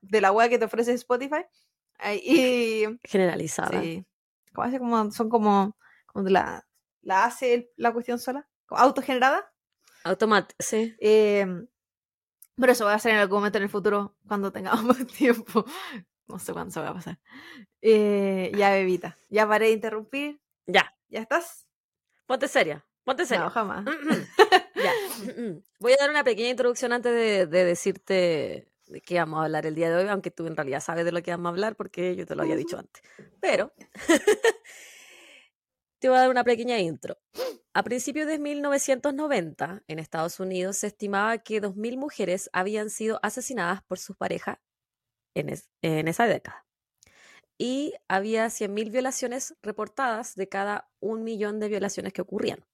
[0.00, 1.44] de la web que te ofrece Spotify.
[2.22, 3.80] Y Generalizada.
[3.82, 4.06] sí,
[4.54, 4.78] ¿cómo hace?
[4.78, 6.64] Como, son como, como la,
[7.02, 9.52] la hace la cuestión sola, autogenerada.
[10.04, 10.94] Automático, sí.
[11.00, 11.44] Eh,
[12.56, 15.64] pero eso va a ser en algún momento en el futuro, cuando tengamos más tiempo.
[16.28, 17.18] No sé cuándo se va a pasar.
[17.80, 20.40] Eh, ya, bebita, ya paré de interrumpir.
[20.66, 21.66] Ya, ¿Ya estás?
[22.26, 22.84] ponte seria.
[23.04, 23.44] Ponte seria.
[23.44, 23.84] No, jamás.
[24.74, 24.92] Ya.
[25.80, 29.66] Voy a dar una pequeña introducción antes de, de decirte de qué vamos a hablar
[29.66, 31.76] el día de hoy, aunque tú en realidad sabes de lo que vamos a hablar
[31.76, 33.02] porque yo te lo había dicho antes.
[33.40, 33.72] Pero
[35.98, 37.18] te voy a dar una pequeña intro.
[37.74, 43.82] A principios de 1990, en Estados Unidos, se estimaba que 2.000 mujeres habían sido asesinadas
[43.82, 44.58] por sus parejas
[45.34, 46.66] en, es- en esa década.
[47.58, 52.66] Y había 100.000 violaciones reportadas de cada un millón de violaciones que ocurrían.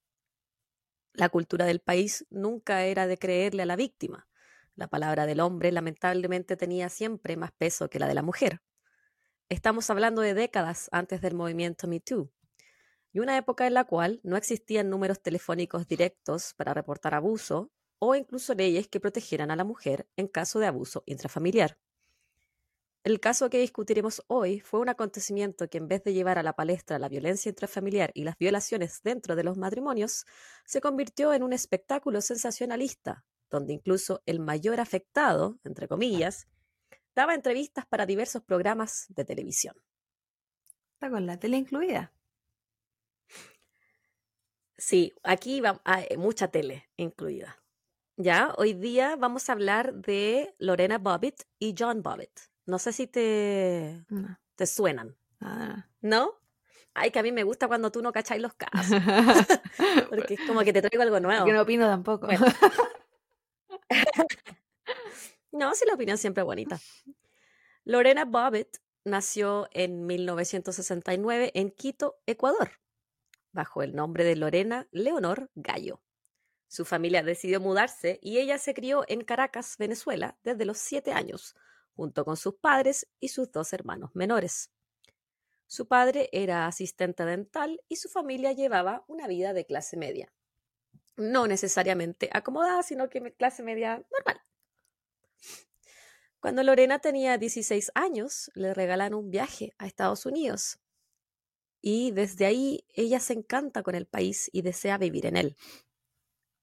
[1.13, 4.29] La cultura del país nunca era de creerle a la víctima.
[4.77, 8.61] La palabra del hombre lamentablemente tenía siempre más peso que la de la mujer.
[9.49, 12.33] Estamos hablando de décadas antes del movimiento Me Too
[13.13, 18.15] y una época en la cual no existían números telefónicos directos para reportar abuso o
[18.17, 21.79] incluso leyes que protegieran a la mujer en caso de abuso intrafamiliar.
[23.05, 26.57] El caso que discutiremos hoy fue un acontecimiento que en vez de llevar a la
[26.57, 30.25] palestra la violencia intrafamiliar y las violaciones dentro de los matrimonios,
[30.65, 36.49] se convirtió en un espectáculo sensacionalista, donde incluso el mayor afectado, entre comillas,
[37.15, 39.77] daba entrevistas para diversos programas de televisión.
[40.95, 42.11] Está con la tele incluida.
[44.79, 47.63] Sí, aquí va, hay mucha tele incluida.
[48.17, 52.54] Ya, hoy día vamos a hablar de Lorena Bobbitt y John Bobbitt.
[52.67, 56.33] No sé si te, No, te suenan, nada, ¿no?
[56.95, 59.01] Ay, que a mí me gusta cuando tú no cacháis los casos,
[60.11, 61.41] porque es como que te traigo algo nuevo.
[61.41, 62.27] Porque no opino tampoco.
[62.27, 62.47] Bueno.
[65.53, 66.81] No, sí, la opinión siempre es bonita.
[67.85, 72.73] Lorena Bobbitt nació en 1969 en Quito, Ecuador,
[73.53, 76.03] bajo el nombre de Lorena Leonor Gallo.
[76.67, 81.55] Su familia decidió mudarse y ella se crió en Caracas, Venezuela, desde los siete años,
[81.97, 84.71] junto con sus padres y sus dos hermanos menores.
[85.67, 90.33] Su padre era asistente dental y su familia llevaba una vida de clase media.
[91.17, 94.41] No necesariamente acomodada, sino que clase media normal.
[96.41, 100.79] Cuando Lorena tenía 16 años, le regalan un viaje a Estados Unidos.
[101.81, 105.57] Y desde ahí ella se encanta con el país y desea vivir en él.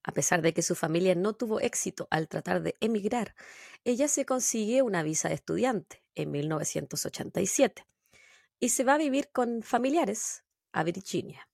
[0.04, 3.36] A pesar de que su familia no tuvo éxito al tratar de emigrar,
[3.84, 7.86] ella se consigue una visa de estudiante en 1987
[8.60, 11.48] y se va a vivir con familiares a Virginia.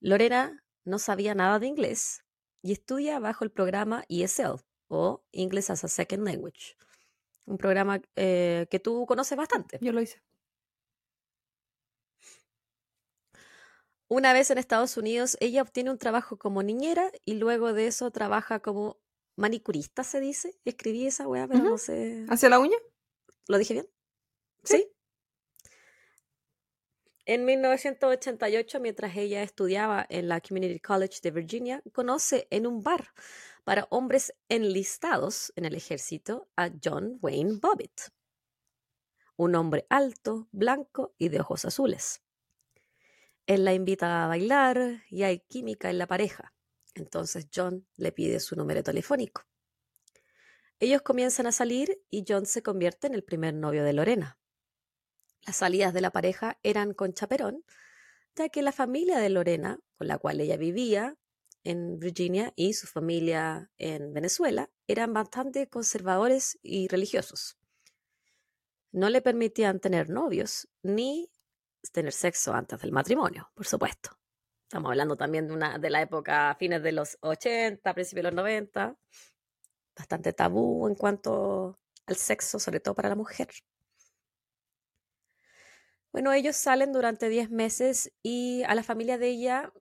[0.00, 2.24] Lorena no sabía nada de inglés
[2.62, 6.76] y estudia bajo el programa ESL o English as a Second Language,
[7.46, 9.78] un programa eh, que tú conoces bastante.
[9.80, 10.20] Yo lo hice.
[14.12, 18.10] Una vez en Estados Unidos, ella obtiene un trabajo como niñera y luego de eso
[18.10, 19.00] trabaja como
[19.36, 20.54] manicurista, se dice.
[20.66, 22.26] Escribí esa weá, pero no sé.
[22.28, 22.76] ¿Hacia la uña?
[23.48, 23.88] ¿Lo dije bien?
[24.64, 24.76] Sí.
[24.76, 25.72] Sí.
[27.24, 33.14] En 1988, mientras ella estudiaba en la Community College de Virginia, conoce en un bar
[33.64, 37.98] para hombres enlistados en el ejército a John Wayne Bobbitt,
[39.36, 42.21] un hombre alto, blanco y de ojos azules.
[43.46, 46.54] Él la invita a bailar y hay química en la pareja.
[46.94, 49.44] Entonces John le pide su número telefónico.
[50.78, 54.38] Ellos comienzan a salir y John se convierte en el primer novio de Lorena.
[55.46, 57.64] Las salidas de la pareja eran con chaperón,
[58.36, 61.16] ya que la familia de Lorena, con la cual ella vivía
[61.64, 67.56] en Virginia, y su familia en Venezuela, eran bastante conservadores y religiosos.
[68.90, 71.30] No le permitían tener novios ni
[71.90, 74.10] tener sexo antes del matrimonio, por supuesto.
[74.64, 78.36] Estamos hablando también de, una, de la época fines de los 80, principios de los
[78.36, 78.96] 90.
[79.96, 83.48] Bastante tabú en cuanto al sexo, sobre todo para la mujer.
[86.12, 89.72] Bueno, ellos salen durante 10 meses y a la familia de ella,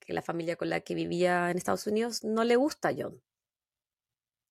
[0.00, 3.22] que la familia con la que vivía en Estados Unidos, no le gusta John.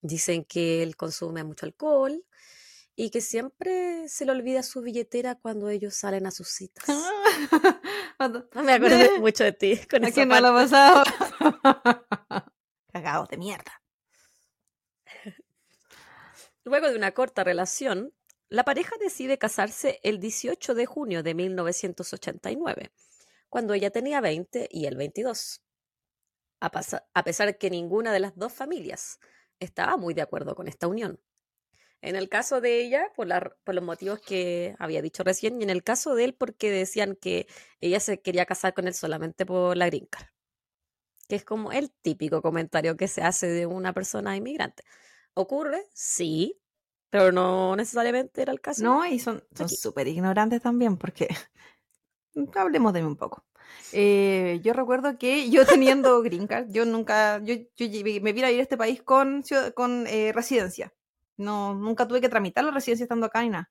[0.02, 2.24] Dicen que él consume mucho alcohol
[3.00, 6.84] y que siempre se le olvida su billetera cuando ellos salen a sus citas.
[8.56, 11.04] no me acuerdo mucho de ti con ¿A quién no lo ha pasado?
[12.92, 13.84] Cagados de mierda.
[16.64, 18.16] Luego de una corta relación,
[18.50, 22.92] la pareja decide casarse el 18 de junio de 1989,
[23.48, 25.62] cuando ella tenía 20 y él 22.
[26.62, 26.72] A,
[27.14, 29.20] a pesar que ninguna de las dos familias
[29.60, 31.22] estaba muy de acuerdo con esta unión.
[32.02, 35.70] En el caso de ella, por, por, los motivos que había dicho recién, y en
[35.70, 37.48] el caso de él, porque decían que
[37.82, 40.28] ella se quería casar con él solamente por la green card.
[41.28, 44.84] Que es como el típico comentario que se hace de una persona inmigrante.
[45.34, 45.86] ¿Ocurre?
[45.94, 46.60] Sí,
[47.10, 48.84] pero no necesariamente era el caso.
[48.84, 51.28] No, y son súper ignorantes también, porque
[52.56, 53.44] hablemos de mí un poco.
[53.92, 58.60] Eh, yo recuerdo que yo teniendo green card, yo nunca, yo, me vine a ir
[58.60, 59.44] a este país con,
[59.76, 60.94] con eh, residencia.
[61.38, 63.70] No, nunca tuve que tramitar la residencia estando acá ni nada.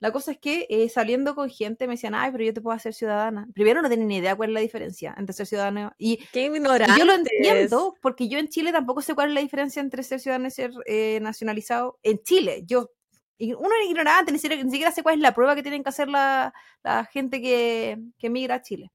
[0.00, 2.76] La cosa es que eh, saliendo con gente me decían, ay, pero yo te puedo
[2.76, 3.48] hacer ciudadana.
[3.54, 6.18] Primero no tenía ni idea cuál es la diferencia entre ser ciudadano y...
[6.32, 6.98] Qué ignorante.
[6.98, 10.20] yo lo entiendo, porque yo en Chile tampoco sé cuál es la diferencia entre ser
[10.20, 11.98] ciudadano y ser eh, nacionalizado.
[12.02, 12.90] En Chile, yo...
[13.38, 15.88] Uno es ignorante, ni siquiera, ni siquiera, sé cuál es la prueba que tienen que
[15.88, 18.92] hacer la, la gente que, que migra a Chile.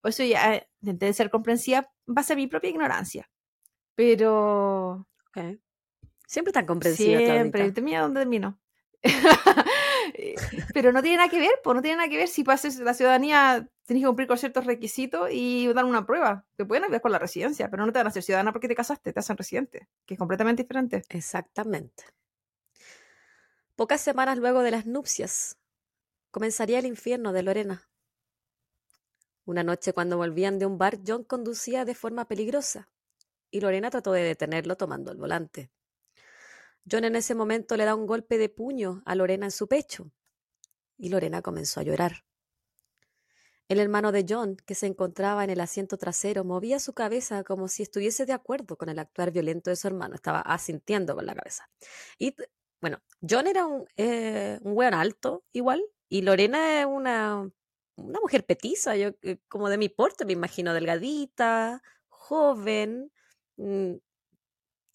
[0.00, 3.28] Por eso ya eh, intenté ser comprensiva base a mi propia ignorancia.
[3.94, 5.06] Pero...
[5.28, 5.58] Okay.
[6.28, 7.18] Siempre tan comprensiva.
[7.18, 8.60] Siempre, donde termino.
[10.74, 12.92] Pero no tiene nada que ver, pues no tiene nada que ver si pases la
[12.92, 16.44] ciudadanía, tienes que cumplir con ciertos requisitos y dar una prueba.
[16.56, 18.74] Te pueden ayudar con la residencia, pero no te van a hacer ciudadana porque te
[18.74, 21.02] casaste, te hacen residente, que es completamente diferente.
[21.08, 22.04] Exactamente.
[23.74, 25.56] Pocas semanas luego de las nupcias,
[26.30, 27.88] comenzaría el infierno de Lorena.
[29.46, 32.90] Una noche cuando volvían de un bar, John conducía de forma peligrosa
[33.50, 35.70] y Lorena trató de detenerlo tomando el volante.
[36.90, 40.10] John en ese momento le da un golpe de puño a Lorena en su pecho
[40.96, 42.24] y Lorena comenzó a llorar.
[43.68, 47.68] El hermano de John, que se encontraba en el asiento trasero, movía su cabeza como
[47.68, 50.14] si estuviese de acuerdo con el actuar violento de su hermano.
[50.14, 51.68] Estaba asintiendo con la cabeza.
[52.18, 52.34] Y
[52.80, 57.50] bueno, John era un, eh, un weón alto, igual, y Lorena es una,
[57.96, 63.12] una mujer petiza, yo eh, como de mi porte, me imagino, delgadita, joven,
[63.56, 63.96] mm,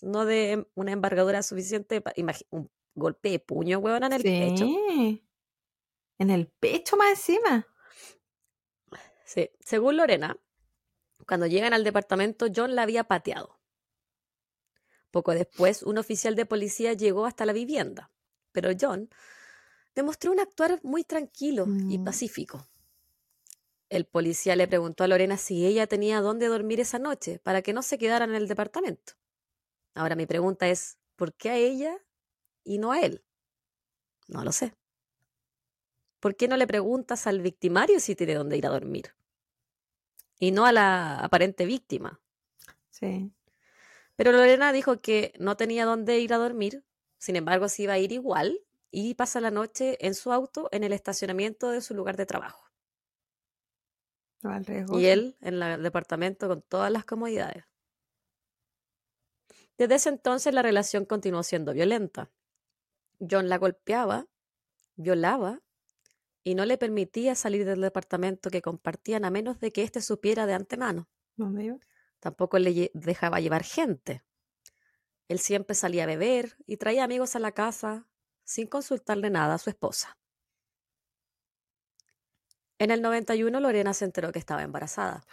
[0.04, 2.16] no de una embargadura suficiente, para
[2.50, 4.68] un golpe de puño, huevona, en el pecho.
[6.20, 7.68] En el pecho más encima.
[9.26, 10.38] Sí, según Lorena,
[11.28, 13.60] cuando llegan al departamento, John la había pateado.
[15.10, 18.12] Poco después, un oficial de policía llegó hasta la vivienda,
[18.52, 19.10] pero John
[19.96, 22.04] demostró un actuar muy tranquilo y mm.
[22.04, 22.68] pacífico.
[23.90, 27.74] El policía le preguntó a Lorena si ella tenía dónde dormir esa noche para que
[27.74, 29.14] no se quedara en el departamento.
[29.96, 31.98] Ahora mi pregunta es, ¿por qué a ella
[32.64, 33.24] y no a él?
[34.28, 34.74] No lo sé.
[36.20, 39.14] ¿Por qué no le preguntas al victimario si tiene dónde ir a dormir?
[40.40, 42.22] Y no a la aparente víctima.
[42.90, 43.34] Sí.
[44.16, 46.84] Pero Lorena dijo que no tenía dónde ir a dormir,
[47.18, 48.60] sin embargo se iba a ir igual
[48.92, 52.64] y pasa la noche en su auto en el estacionamiento de su lugar de trabajo.
[54.92, 57.66] y él en el departamento con todas las comodidades.
[59.78, 62.32] Desde ese entonces la relación continuó siendo violenta.
[63.20, 64.28] John la golpeaba,
[64.96, 65.62] violaba
[66.44, 70.46] y no le permitía salir del departamento que compartían a menos de que éste supiera
[70.46, 71.10] de antemano.
[72.20, 74.24] Tampoco le dejaba llevar gente.
[75.28, 78.08] Él siempre salía a beber y traía amigos a la casa
[78.44, 80.18] sin consultarle nada a su esposa.
[82.78, 85.24] En el 91 Lorena se enteró que estaba embarazada.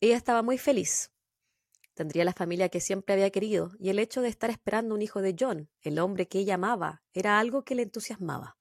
[0.00, 1.13] Ella estaba muy feliz
[1.94, 5.22] tendría la familia que siempre había querido, y el hecho de estar esperando un hijo
[5.22, 8.58] de John, el hombre que ella amaba, era algo que le entusiasmaba.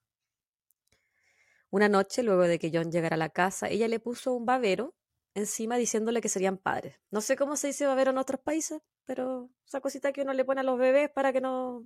[1.69, 4.95] Una noche, luego de que John llegara a la casa, ella le puso un babero
[5.33, 6.99] encima diciéndole que serían padres.
[7.09, 10.45] No sé cómo se dice babero en otros países, pero esa cosita que uno le
[10.45, 11.83] pone a los bebés para que no,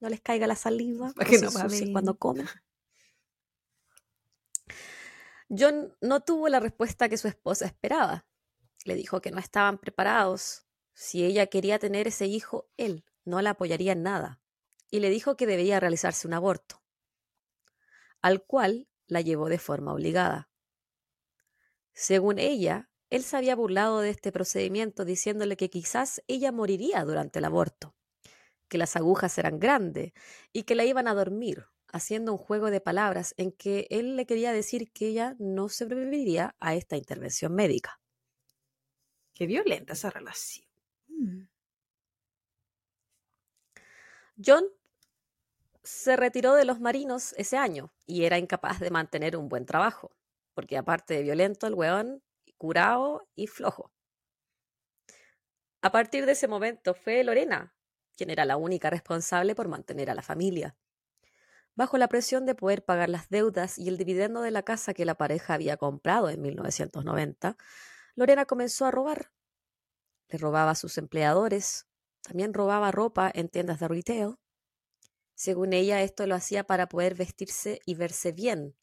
[0.00, 1.50] no les caiga la saliva Para que no
[1.92, 2.46] cuando comen.
[5.48, 8.26] John no tuvo la respuesta que su esposa esperaba.
[8.86, 10.64] Le dijo que no estaban preparados.
[10.94, 14.40] Si ella quería tener ese hijo, él no la apoyaría en nada.
[14.92, 16.84] Y le dijo que debía realizarse un aborto,
[18.22, 20.50] al cual la llevó de forma obligada.
[21.94, 27.40] Según ella, él se había burlado de este procedimiento diciéndole que quizás ella moriría durante
[27.40, 27.96] el aborto,
[28.68, 30.12] que las agujas eran grandes
[30.52, 34.26] y que la iban a dormir, haciendo un juego de palabras en que él le
[34.26, 38.00] quería decir que ella no sobreviviría a esta intervención médica.
[39.36, 40.66] Qué violenta esa relación.
[41.08, 41.42] Mm.
[44.44, 44.64] John
[45.82, 50.16] se retiró de los marinos ese año y era incapaz de mantener un buen trabajo,
[50.54, 52.22] porque aparte de violento, el weón
[52.56, 53.92] curado y flojo.
[55.82, 57.74] A partir de ese momento fue Lorena
[58.16, 60.74] quien era la única responsable por mantener a la familia.
[61.74, 65.04] Bajo la presión de poder pagar las deudas y el dividendo de la casa que
[65.04, 67.58] la pareja había comprado en 1990,
[68.16, 69.30] Lorena comenzó a robar.
[70.28, 71.86] Le robaba a sus empleadores,
[72.22, 74.36] también robaba ropa en tiendas de retail.
[75.34, 78.74] Según ella, esto lo hacía para poder vestirse y verse bien.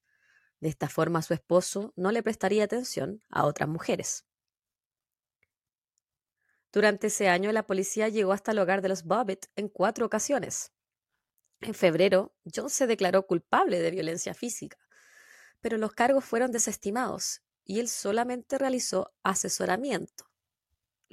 [0.59, 4.25] De esta forma, su esposo no le prestaría atención a otras mujeres.
[6.71, 10.71] Durante ese año, la policía llegó hasta el hogar de los Bobbitt en cuatro ocasiones.
[11.59, 14.77] En febrero, John se declaró culpable de violencia física,
[15.59, 20.25] pero los cargos fueron desestimados y él solamente realizó asesoramiento,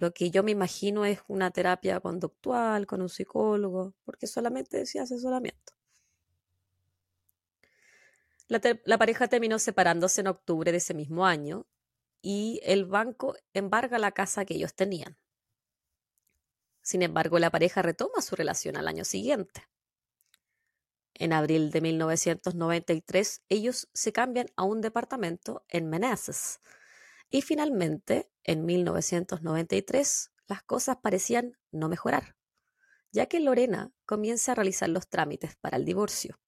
[0.01, 5.03] lo que yo me imagino es una terapia conductual con un psicólogo, porque solamente decía
[5.03, 5.75] asesoramiento.
[8.49, 11.67] La, la pareja terminó separándose en octubre de ese mismo año
[12.23, 15.19] y el banco embarga la casa que ellos tenían.
[16.81, 19.69] Sin embargo, la pareja retoma su relación al año siguiente.
[21.21, 26.61] En abril de 1993, ellos se cambian a un departamento en Manassas.
[27.29, 32.37] Y finalmente, en 1993, las cosas parecían no mejorar,
[33.13, 36.41] ya que Lorena comienza a realizar los trámites para el divorcio.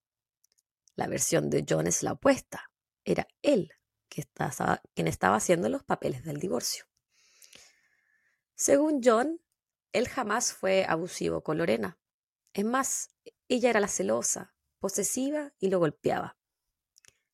[0.97, 2.71] La versión de John es la opuesta.
[3.05, 3.75] Era él
[4.09, 6.87] que estaba, quien estaba haciendo los papeles del divorcio.
[8.55, 9.39] Según John,
[9.93, 11.99] él jamás fue abusivo con Lorena.
[12.55, 13.11] Es más,
[13.49, 14.52] ella era la celosa,
[14.83, 16.37] posesiva y lo golpeaba.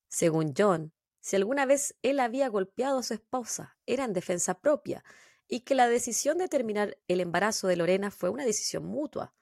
[0.06, 5.02] Según John, si alguna vez él había golpeado a su esposa, era en defensa propia,
[5.48, 9.32] y que la decisión de terminar el embarazo de Lorena fue una decisión mutua,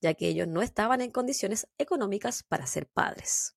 [0.00, 3.56] ya que ellos no estaban en condiciones económicas para ser padres.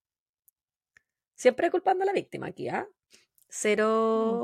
[1.36, 2.88] Siempre culpando a la víctima aquí, ¿ah?
[3.48, 3.86] Cero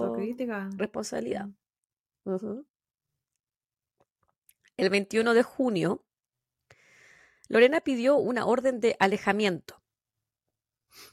[0.04, 0.69] Autocrítica.
[0.78, 1.49] responsabilidad.
[2.23, 2.67] Ujú.
[4.78, 6.06] El 21 de junio,
[7.47, 9.84] Lorena pidió una orden de alejamiento.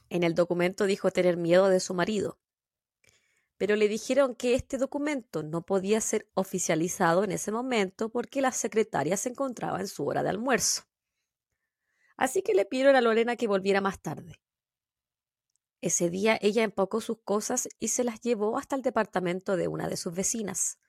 [0.09, 2.39] En el documento dijo tener miedo de su marido,
[3.57, 8.51] pero le dijeron que este documento no podía ser oficializado en ese momento porque la
[8.51, 10.83] secretaria se encontraba en su hora de almuerzo.
[12.17, 14.41] Así que le pidieron a Lorena que volviera más tarde.
[15.81, 19.89] Ese día ella empacó sus cosas y se las llevó hasta el departamento de una
[19.89, 20.79] de sus vecinas.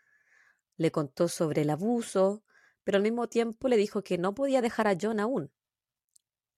[0.77, 2.45] Le contó sobre el abuso,
[2.85, 5.53] pero al mismo tiempo le dijo que no podía dejar a John aún.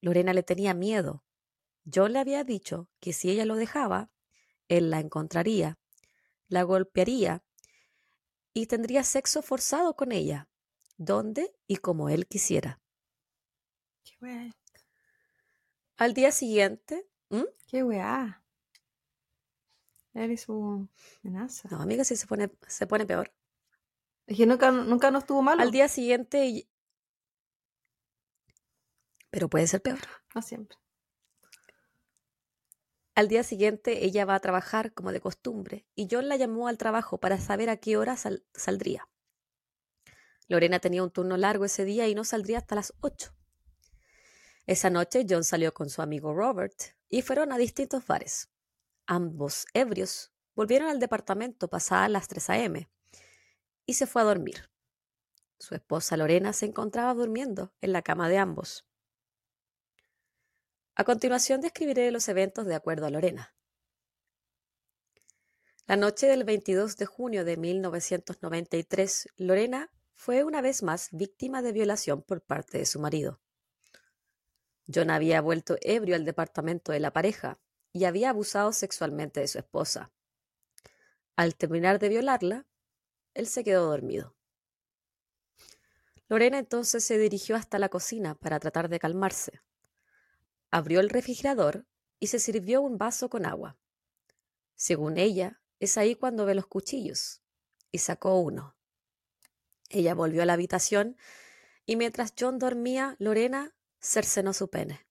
[0.00, 1.24] Lorena le tenía miedo.
[1.92, 4.10] John le había dicho que si ella lo dejaba,
[4.68, 5.78] él la encontraría,
[6.48, 7.44] la golpearía
[8.52, 10.48] y tendría sexo forzado con ella,
[10.96, 12.80] donde y como él quisiera.
[14.02, 14.56] Qué weá.
[15.96, 17.08] Al día siguiente.
[17.66, 18.42] Qué weá.
[20.14, 20.88] Eres su
[21.22, 21.68] amenaza.
[21.70, 23.32] no, amiga, si se pone, se pone peor.
[24.26, 25.62] Es que nunca, nunca nos tuvo malo.
[25.62, 26.68] Al día siguiente, ell-
[29.30, 29.98] pero puede ser peor.
[30.34, 30.78] No siempre.
[33.14, 36.76] Al día siguiente ella va a trabajar como de costumbre y John la llamó al
[36.78, 39.08] trabajo para saber a qué hora sal- saldría.
[40.48, 43.34] Lorena tenía un turno largo ese día y no saldría hasta las 8.
[44.66, 46.74] Esa noche John salió con su amigo Robert
[47.08, 48.50] y fueron a distintos bares.
[49.06, 52.88] Ambos ebrios volvieron al departamento pasadas las 3 a.m.
[53.86, 54.68] y se fue a dormir.
[55.58, 58.84] Su esposa Lorena se encontraba durmiendo en la cama de ambos.
[60.94, 63.54] A continuación describiré los eventos de acuerdo a Lorena.
[65.86, 71.72] La noche del 22 de junio de 1993, Lorena fue una vez más víctima de
[71.72, 73.40] violación por parte de su marido.
[74.92, 77.60] John había vuelto ebrio al departamento de la pareja
[77.92, 80.10] y había abusado sexualmente de su esposa.
[81.36, 82.66] Al terminar de violarla,
[83.36, 84.34] él se quedó dormido.
[86.28, 89.60] Lorena entonces se dirigió hasta la cocina para tratar de calmarse.
[90.70, 91.86] Abrió el refrigerador
[92.18, 93.78] y se sirvió un vaso con agua.
[94.74, 97.42] Según ella, es ahí cuando ve los cuchillos,
[97.92, 98.74] y sacó uno.
[99.90, 101.16] Ella volvió a la habitación
[101.84, 105.06] y mientras John dormía, Lorena cercenó su pene.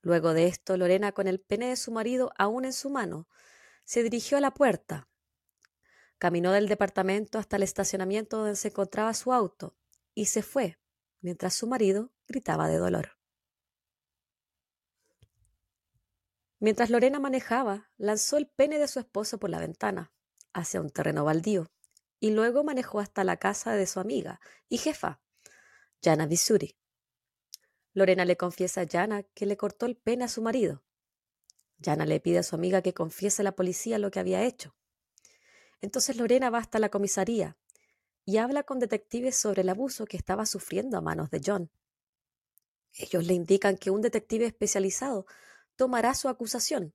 [0.00, 3.28] Luego de esto, Lorena, con el pene de su marido aún en su mano,
[3.84, 5.08] se dirigió a la puerta.
[6.22, 9.76] Caminó del departamento hasta el estacionamiento donde se encontraba su auto
[10.14, 10.78] y se fue,
[11.20, 13.18] mientras su marido gritaba de dolor.
[16.60, 20.12] Mientras Lorena manejaba, lanzó el pene de su esposo por la ventana,
[20.52, 21.72] hacia un terreno baldío,
[22.20, 25.20] y luego manejó hasta la casa de su amiga y jefa,
[26.04, 26.78] Jana Visuri.
[27.94, 30.84] Lorena le confiesa a Jana que le cortó el pene a su marido.
[31.84, 34.76] Jana le pide a su amiga que confiese a la policía lo que había hecho.
[35.82, 37.58] Entonces Lorena va hasta la comisaría
[38.24, 41.70] y habla con detectives sobre el abuso que estaba sufriendo a manos de John.
[42.94, 45.26] Ellos le indican que un detective especializado
[45.76, 46.94] tomará su acusación,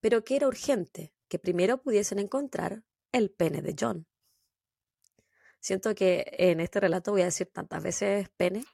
[0.00, 4.06] pero que era urgente que primero pudiesen encontrar el pene de John.
[5.60, 8.64] Siento que en este relato voy a decir tantas veces pene.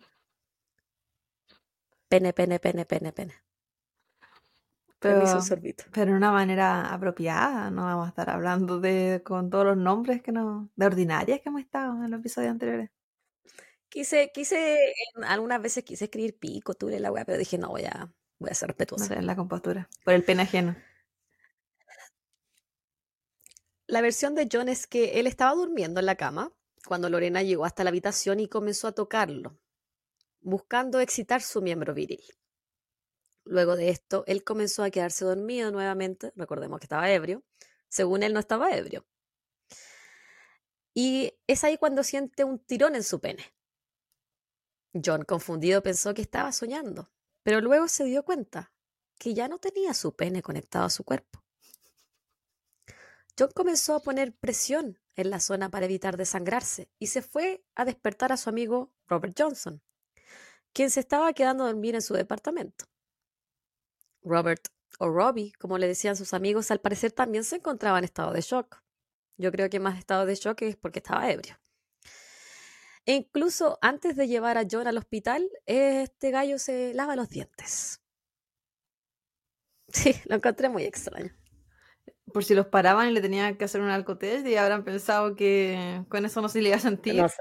[2.08, 3.47] Pene, pene, pene, pene, pene.
[5.00, 5.24] Pero,
[5.92, 10.22] pero de una manera apropiada, no vamos a estar hablando de con todos los nombres
[10.22, 12.90] que no, de ordinarias que hemos estado en los episodios anteriores.
[13.88, 14.76] Quise, quise,
[15.24, 18.54] algunas veces quise escribir pico, tú la weá, pero dije, no, voy a, voy a
[18.54, 19.14] ser respetuosa.
[19.14, 20.76] No la compostura, por el pene ajeno.
[23.86, 26.52] La versión de John es que él estaba durmiendo en la cama
[26.86, 29.58] cuando Lorena llegó hasta la habitación y comenzó a tocarlo,
[30.40, 32.22] buscando excitar su miembro viril.
[33.48, 37.42] Luego de esto, él comenzó a quedarse dormido nuevamente, recordemos que estaba ebrio,
[37.88, 39.06] según él no estaba ebrio.
[40.92, 43.42] Y es ahí cuando siente un tirón en su pene.
[45.02, 47.10] John, confundido, pensó que estaba soñando,
[47.42, 48.70] pero luego se dio cuenta
[49.18, 51.42] que ya no tenía su pene conectado a su cuerpo.
[53.38, 57.86] John comenzó a poner presión en la zona para evitar desangrarse y se fue a
[57.86, 59.82] despertar a su amigo Robert Johnson,
[60.74, 62.84] quien se estaba quedando a dormir en su departamento.
[64.22, 68.32] Robert o Robbie, como le decían sus amigos, al parecer también se encontraba en estado
[68.32, 68.82] de shock.
[69.36, 71.58] Yo creo que más estado de shock es porque estaba ebrio.
[73.06, 78.00] E incluso antes de llevar a John al hospital, este gallo se lava los dientes.
[79.90, 81.32] Sí, lo encontré muy extraño
[82.32, 86.04] por si los paraban y le tenían que hacer un alcotest y habrán pensado que
[86.08, 87.16] con eso no se le iba a sentir.
[87.16, 87.36] No sé.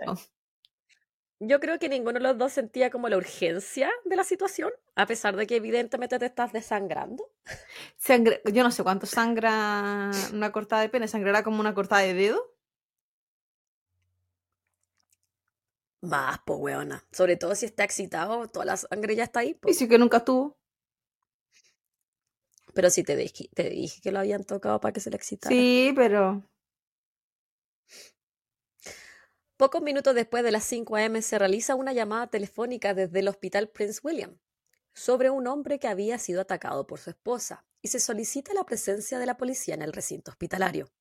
[1.40, 5.06] Yo creo que ninguno de los dos sentía como la urgencia de la situación, a
[5.06, 7.30] pesar de que evidentemente te estás desangrando.
[8.52, 12.58] Yo no sé cuánto sangra una cortada de pene, sangrará como una cortada de dedo.
[16.02, 17.04] Más, pues, weona.
[17.12, 19.60] Sobre todo si está excitado, toda la sangre ya está ahí.
[19.66, 20.58] Y si que nunca estuvo.
[22.74, 25.54] Pero sí te dije, te dije que lo habían tocado para que se le excitara.
[25.54, 26.44] Sí, pero.
[29.58, 31.20] Pocos minutos después de las 5 a.m.
[31.24, 34.38] se realiza una llamada telefónica desde el Hospital Prince William
[34.94, 39.18] sobre un hombre que había sido atacado por su esposa y se solicita la presencia
[39.18, 40.92] de la policía en el recinto hospitalario.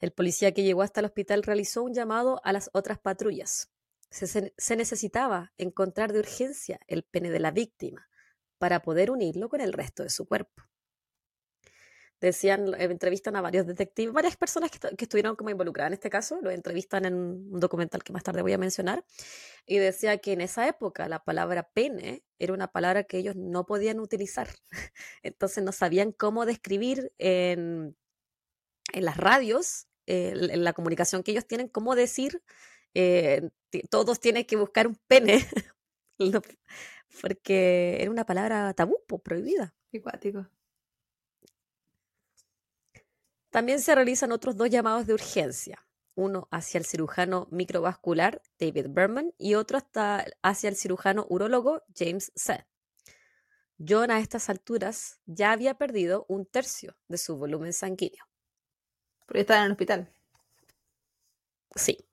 [0.00, 3.70] El policía que llegó hasta el hospital realizó un llamado a las otras patrullas.
[4.10, 8.08] Se, se necesitaba encontrar de urgencia el pene de la víctima,
[8.56, 10.62] para poder unirlo con el resto de su cuerpo.
[12.20, 16.38] Decían, eh, entrevistan a varios detectives, varias personas que, estuvieron como involucradas en este caso,
[16.40, 19.04] lo entrevistan en un documental que más tarde voy a mencionar,
[19.66, 23.66] y decía que en esa época la palabra pene era una palabra que ellos no
[23.66, 24.48] podían utilizar,
[25.22, 27.96] entonces no sabían cómo describir en,
[28.92, 32.42] en las radios, en la comunicación que ellos tienen, cómo decir,
[32.94, 33.50] eh,
[33.90, 35.46] todos tienen que buscar un pene
[37.20, 39.74] porque era una palabra tabú, prohibida.
[39.92, 40.48] Ecuático.
[43.54, 45.86] También se realizan otros dos llamados de urgencia,
[46.16, 52.32] uno hacia el cirujano microvascular David Berman y otro hasta hacia el cirujano urólogo James
[52.34, 52.66] Seth.
[53.78, 58.24] John a estas alturas ya había perdido un tercio de su volumen sanguíneo.
[59.24, 60.12] Porque estaba en el hospital.
[61.76, 62.08] Sí.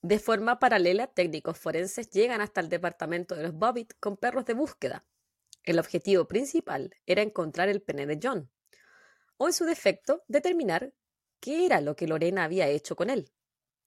[0.00, 4.54] De forma paralela, técnicos forenses llegan hasta el departamento de los Bobbitt con perros de
[4.54, 5.04] búsqueda.
[5.64, 8.48] El objetivo principal era encontrar el pene de John,
[9.38, 10.92] o en su defecto, determinar
[11.40, 13.30] qué era lo que Lorena había hecho con él,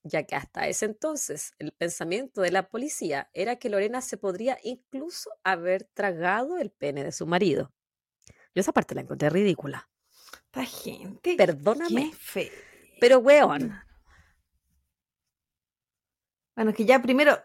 [0.02, 4.58] ya que hasta ese entonces el pensamiento de la policía era que Lorena se podría
[4.62, 7.72] incluso haber tragado el pene de su marido.
[8.54, 9.88] Yo esa parte la encontré ridícula.
[10.46, 11.36] Esta gente.
[11.36, 12.12] Perdóname.
[12.12, 12.50] fe-
[13.00, 13.72] Pero, weón,
[16.56, 17.38] Bueno, que ya primero.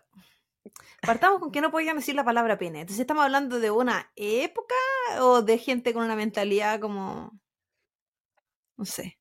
[1.01, 2.81] Partamos con que no podían decir la palabra pene.
[2.81, 4.73] Entonces, ¿estamos hablando de una época
[5.21, 7.39] o de gente con una mentalidad como.
[8.77, 9.19] No sé.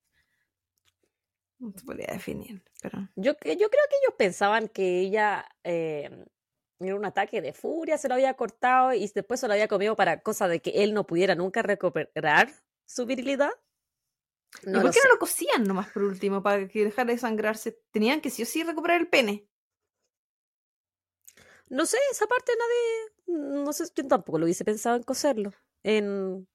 [1.58, 3.08] No se podría definir, pero.
[3.16, 6.26] yo, que- yo creo que ellos pensaban que ella eh,
[6.80, 9.96] era un ataque de furia, se lo había cortado y después se lo había comido
[9.96, 12.50] para cosa de que él no pudiera nunca recuperar
[12.86, 13.52] su virilidad.
[14.62, 15.08] ¿Y por qué sé.
[15.08, 17.80] no lo cosían nomás por último para que dejara de sangrarse?
[17.90, 19.48] Tenían que sí o sí recuperar el pene.
[21.70, 25.52] No sé, esa parte nadie, no sé, yo tampoco lo hubiese pensado en coserlo.
[25.82, 26.46] En,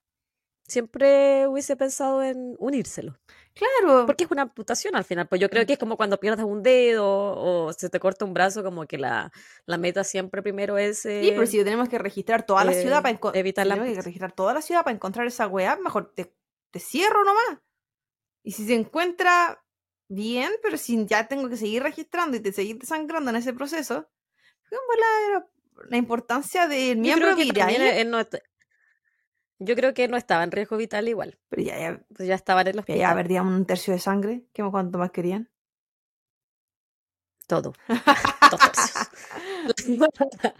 [0.70, 3.20] siempre hubiese pensado en unírselo.
[3.54, 4.06] Claro.
[4.06, 5.28] Porque es una amputación al final.
[5.28, 8.34] Pues yo creo que es como cuando pierdes un dedo o se te corta un
[8.34, 9.32] brazo, como que la,
[9.66, 13.00] la meta siempre primero es Sí, pero eh, si tenemos que registrar toda la ciudad
[13.00, 13.40] eh, para encontrar.
[13.40, 16.34] evitar la tenemos que registrar toda la ciudad para encontrar esa weá, mejor te,
[16.72, 17.60] te cierro nomás.
[18.44, 19.62] Y si se encuentra
[20.08, 24.10] bien, pero si ya tengo que seguir registrando y te seguir desangrando en ese proceso,
[24.70, 25.48] ¿cómo la,
[25.90, 27.68] la importancia del Yo miembro creo que viral?
[27.74, 28.36] también él no est-
[29.60, 31.38] yo creo que no estaba en riesgo vital igual.
[31.50, 34.46] Pero ya, ya, Pues ya estaba en el ya, ya perdíamos un tercio de sangre.
[34.54, 35.50] ¿Qué cuánto más querían?
[37.48, 37.74] Todo.
[38.52, 39.10] Dos tercios.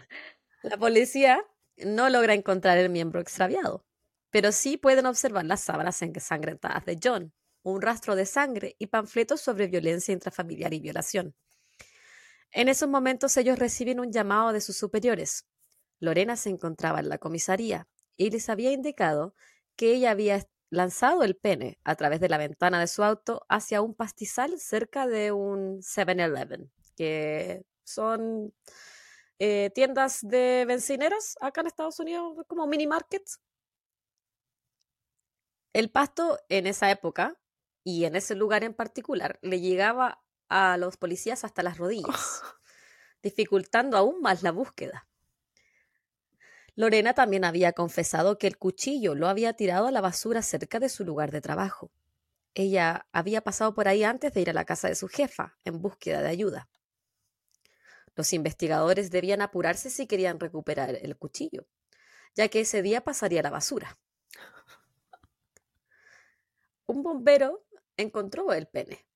[0.62, 1.42] La policía
[1.78, 3.86] no logra encontrar el miembro extraviado,
[4.30, 7.32] pero sí pueden observar las sábanas ensangrentadas de John,
[7.62, 11.34] un rastro de sangre y panfletos sobre violencia intrafamiliar y violación.
[12.52, 15.46] En esos momentos ellos reciben un llamado de sus superiores.
[16.00, 17.88] Lorena se encontraba en la comisaría
[18.20, 19.34] y les había indicado
[19.76, 23.80] que ella había lanzado el pene a través de la ventana de su auto hacia
[23.80, 28.52] un pastizal cerca de un 7-Eleven, que son
[29.38, 33.40] eh, tiendas de bencineras acá en Estados Unidos, como mini markets.
[35.72, 37.40] El pasto en esa época
[37.84, 42.42] y en ese lugar en particular le llegaba a los policías hasta las rodillas,
[43.22, 45.09] dificultando aún más la búsqueda.
[46.80, 50.88] Lorena también había confesado que el cuchillo lo había tirado a la basura cerca de
[50.88, 51.92] su lugar de trabajo.
[52.54, 55.82] Ella había pasado por ahí antes de ir a la casa de su jefa en
[55.82, 56.70] búsqueda de ayuda.
[58.16, 61.66] Los investigadores debían apurarse si querían recuperar el cuchillo,
[62.34, 63.98] ya que ese día pasaría a la basura.
[66.86, 67.66] Un bombero
[67.98, 69.06] encontró el pene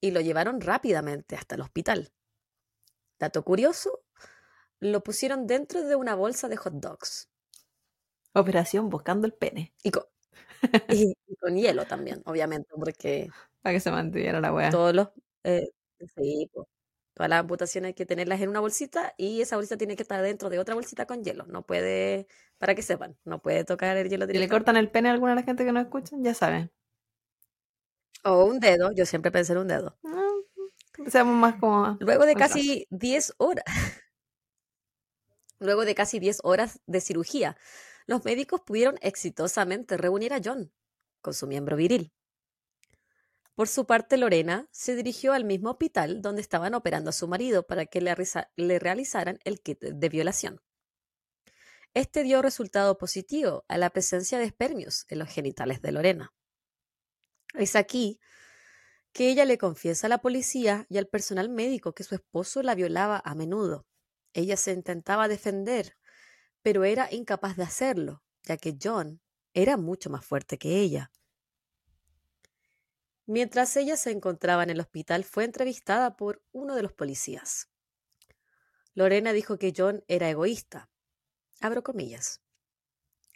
[0.00, 2.10] y lo llevaron rápidamente hasta el hospital.
[3.18, 4.02] Dato curioso,
[4.80, 7.30] lo pusieron dentro de una bolsa de hot dogs
[8.32, 9.72] Operación buscando el pene.
[9.82, 10.04] y con,
[10.88, 14.70] y- y con hielo también, obviamente, porque Para que se mantuviera la weá.
[14.70, 15.08] todos los
[15.44, 15.68] eh,
[16.16, 16.50] sí,
[17.14, 20.22] todas las amputaciones hay que tenerlas en una bolsita y esa bolsita tiene que estar
[20.22, 21.46] dentro de otra bolsita con hielo.
[21.46, 22.28] No puede,
[22.58, 25.32] para que sepan, no puede tocar el hielo Si le cortan el pene a alguna
[25.32, 26.70] de la gente que nos escucha, ya saben.
[28.24, 29.98] O un dedo, yo siempre pensé en un dedo.
[30.02, 31.96] Mm, Seamos más como.
[32.00, 33.64] Luego de casi 10 horas,
[35.60, 37.56] luego de casi 10 horas de cirugía,
[38.06, 40.72] los médicos pudieron exitosamente reunir a John
[41.20, 42.12] con su miembro viril.
[43.54, 47.66] Por su parte, Lorena se dirigió al mismo hospital donde estaban operando a su marido
[47.66, 50.62] para que le, realizaran el kit de violación.
[51.92, 56.32] Este dio resultado positivo a la presencia de espermios en los genitales de Lorena.
[57.54, 58.18] Es aquí
[59.12, 62.74] que ella le confiesa a la policía y al personal médico que su esposo la
[62.74, 63.86] violaba a menudo.
[64.32, 65.96] Ella se intentaba defender,
[66.62, 69.20] pero era incapaz de hacerlo, ya que John
[69.54, 71.10] era mucho más fuerte que ella.
[73.26, 77.68] Mientras ella se encontraba en el hospital, fue entrevistada por uno de los policías.
[78.94, 80.90] Lorena dijo que John era egoísta.
[81.60, 82.40] Abro comillas.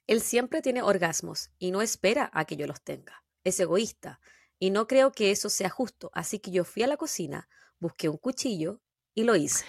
[0.07, 3.25] Él siempre tiene orgasmos y no espera a que yo los tenga.
[3.45, 4.21] Es egoísta
[4.59, 8.09] y no creo que eso sea justo, así que yo fui a la cocina, busqué
[8.09, 8.81] un cuchillo
[9.15, 9.65] y lo hice.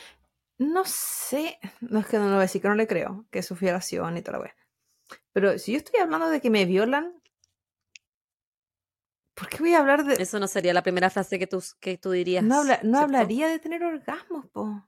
[0.58, 1.60] No sé.
[1.82, 3.56] No es que no lo voy a decir que no le creo, que es su
[3.56, 4.56] violación y toda la wea.
[5.34, 7.22] Pero si yo estoy hablando de que me violan,
[9.34, 10.22] ¿por qué voy a hablar de.?
[10.22, 12.44] Eso no sería la primera frase que tú, que tú dirías.
[12.44, 14.88] No, habla- no hablaría de tener orgasmos, po.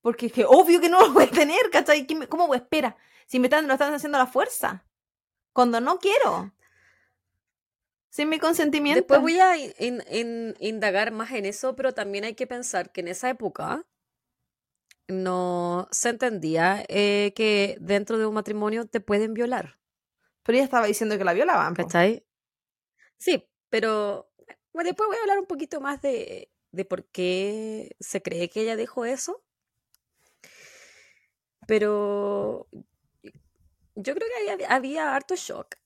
[0.00, 2.06] Porque es que obvio que no lo voy a tener, ¿cachai?
[2.06, 2.58] ¿Qué me- ¿Cómo voy?
[2.58, 2.96] Espera.
[3.26, 4.86] Si me están, lo están haciendo a la fuerza.
[5.52, 6.52] Cuando no quiero.
[8.08, 9.00] Sin mi consentimiento.
[9.00, 12.92] Después voy a in- in- in- indagar más en eso, pero también hay que pensar
[12.92, 13.84] que en esa época
[15.08, 19.78] no se entendía eh, que dentro de un matrimonio te pueden violar,
[20.42, 21.82] Pero ella estaba diciendo que la violaban, po.
[21.84, 22.24] ¿cachai?
[23.18, 24.30] Sí, pero
[24.72, 28.60] bueno, después voy a hablar un poquito más de, de por qué se cree que
[28.62, 29.42] ella dijo eso.
[31.66, 32.68] Pero
[33.94, 35.76] yo creo que había, había harto shock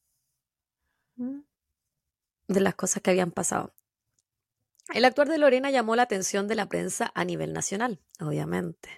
[1.16, 1.40] Mm.
[2.48, 3.74] de las cosas que habían pasado.
[4.94, 8.88] El actuar de Lorena llamó la atención de la prensa a nivel nacional, obviamente.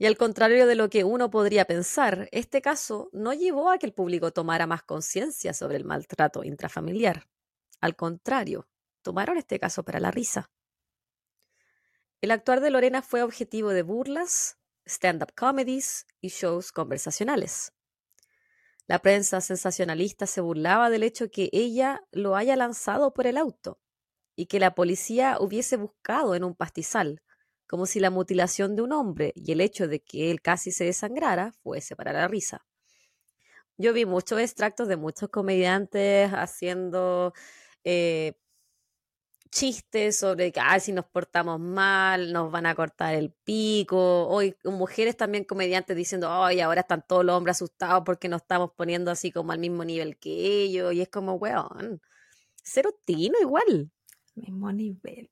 [0.00, 3.84] Y al contrario de lo que uno podría pensar, este caso no llevó a que
[3.84, 7.28] el público tomara más conciencia sobre el maltrato intrafamiliar.
[7.82, 8.66] Al contrario,
[9.02, 10.50] tomaron este caso para la risa.
[12.22, 17.74] El actuar de Lorena fue objetivo de burlas, stand-up comedies y shows conversacionales.
[18.86, 23.78] La prensa sensacionalista se burlaba del hecho que ella lo haya lanzado por el auto
[24.34, 27.22] y que la policía hubiese buscado en un pastizal,
[27.70, 30.86] como si la mutilación de un hombre y el hecho de que él casi se
[30.86, 32.66] desangrara fuese para la risa.
[33.76, 37.32] Yo vi muchos extractos de muchos comediantes haciendo
[37.84, 38.32] eh,
[39.52, 44.26] chistes sobre que si nos portamos mal, nos van a cortar el pico.
[44.26, 48.72] Hoy mujeres también comediantes diciendo, ay, ahora están todos los hombres asustados porque nos estamos
[48.76, 50.32] poniendo así como al mismo nivel que
[50.64, 50.92] ellos.
[50.92, 52.02] Y es como, weón,
[52.64, 53.92] cero tino igual.
[54.34, 55.30] Mismo nivel.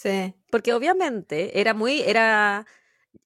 [0.00, 0.34] Sí.
[0.50, 2.66] Porque obviamente era muy, era,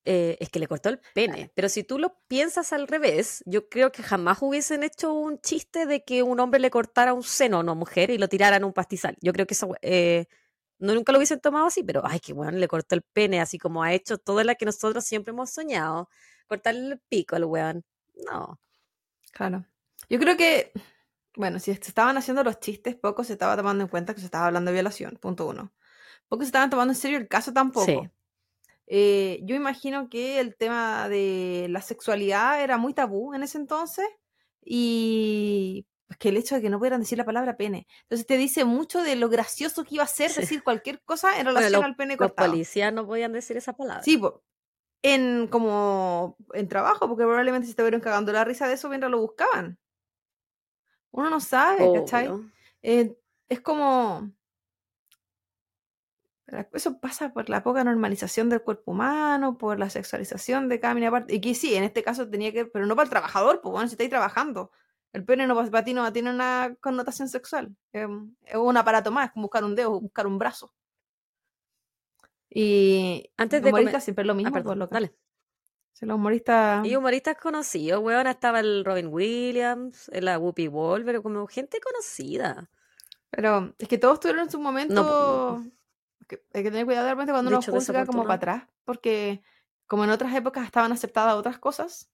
[0.04, 1.52] eh, es que le cortó el pene.
[1.54, 5.86] Pero si tú lo piensas al revés, yo creo que jamás hubiesen hecho un chiste
[5.86, 8.64] de que un hombre le cortara un seno a una mujer y lo tirara en
[8.64, 9.16] un pastizal.
[9.20, 10.26] Yo creo que eso, eh,
[10.80, 13.56] no nunca lo hubiesen tomado así, pero ay, qué bueno, le cortó el pene, así
[13.56, 16.08] como ha hecho todo lo que nosotros siempre hemos soñado.
[16.48, 17.84] Cortarle el pico al weón.
[18.28, 18.58] No.
[19.30, 19.64] Claro.
[20.08, 20.72] Yo creo que,
[21.36, 24.26] bueno, si se estaban haciendo los chistes, poco se estaba tomando en cuenta que se
[24.26, 25.72] estaba hablando de violación, punto uno.
[26.28, 27.86] Poco se estaban tomando en serio el caso tampoco.
[27.86, 27.98] Sí.
[28.86, 34.04] Eh, yo imagino que el tema de la sexualidad era muy tabú en ese entonces
[34.62, 37.86] y pues, que el hecho de que no pudieran decir la palabra pene.
[38.02, 40.40] Entonces te dice mucho de lo gracioso que iba a ser Sí.
[40.42, 42.50] decir cualquier cosa en Bueno, relación los, al pene los cortado.
[42.50, 44.02] policías no podían decir esa palabra.
[44.02, 44.20] Sí,
[45.02, 49.20] en como en trabajo, porque probablemente si estuvieron cagando la risa de eso mientras lo
[49.20, 49.78] buscaban.
[51.10, 52.28] Uno no sabe, ¿cachai?
[52.82, 53.14] Eh,
[53.48, 54.30] es como...
[56.72, 61.34] Eso pasa por la poca normalización del cuerpo humano, por la sexualización de cada parte.
[61.34, 62.66] Y que sí, en este caso tenía que...
[62.66, 64.70] Pero no para el trabajador, pues bueno, si estáis trabajando.
[65.12, 67.74] El pene no, para ti no tiene una connotación sexual.
[67.92, 68.06] eh,
[68.46, 70.72] es un aparato más, es como buscar un dedo, buscar un brazo.
[72.50, 74.94] Y Antes de humoristas siempre es lo mismo, Ah, pues, perdón, loca.
[74.94, 75.14] dale.
[75.92, 76.84] Si los humoristas...
[76.86, 82.68] Y humoristas conocidos, weón, estaba el Robin Williams, la Whoopi Wolver, como gente conocida.
[83.30, 84.94] Pero es que todos tuvieron su momento.
[84.94, 85.64] no.
[86.28, 88.64] Que hay que tener cuidado de repente cuando De uno hecho, juzga como para atrás,
[88.84, 89.42] porque
[89.86, 92.10] como en otras épocas estaban aceptadas otras cosas.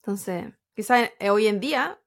[0.00, 2.00] Entonces, quizás hoy en día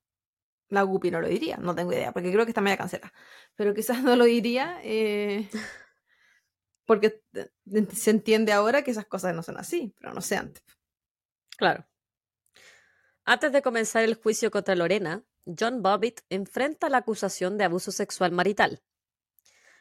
[0.69, 3.11] la Guppy no lo diría, no tengo idea, porque creo que está media cancela.
[3.55, 5.49] Pero quizás no lo diría eh,
[6.85, 7.49] porque eh,
[7.93, 10.63] se entiende ahora que esas cosas no son así, pero no sé antes.
[11.57, 11.85] Claro.
[13.25, 18.31] Antes de comenzar el juicio contra Lorena, John Bobbitt enfrenta la acusación de abuso sexual
[18.31, 18.81] marital.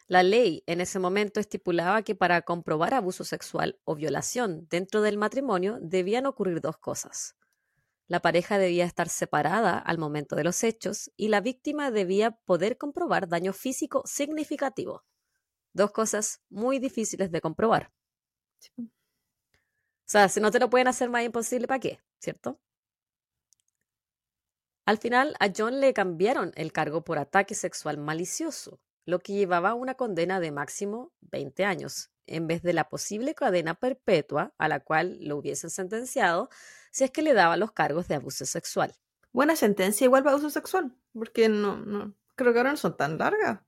[0.08, 5.18] La ley en ese momento estipulaba que para comprobar abuso sexual o violación dentro del
[5.18, 7.36] matrimonio debían ocurrir dos cosas.
[8.06, 12.78] La pareja debía estar separada al momento de los hechos y la víctima debía poder
[12.78, 15.04] comprobar daño físico significativo.
[15.74, 17.92] Dos cosas muy difíciles de comprobar.
[18.78, 18.84] O
[20.06, 22.00] sea, si no te lo pueden hacer más imposible, ¿para qué?
[22.18, 22.58] ¿Cierto?
[24.86, 29.70] Al final, a John le cambiaron el cargo por ataque sexual malicioso, lo que llevaba
[29.70, 34.68] a una condena de máximo 20 años, en vez de la posible cadena perpetua a
[34.68, 36.50] la cual lo hubiesen sentenciado
[36.92, 38.94] si es que le daban los cargos de abuso sexual.
[39.32, 43.16] Buena sentencia igual para abuso sexual, porque no, no, creo que ahora no son tan
[43.18, 43.60] largas.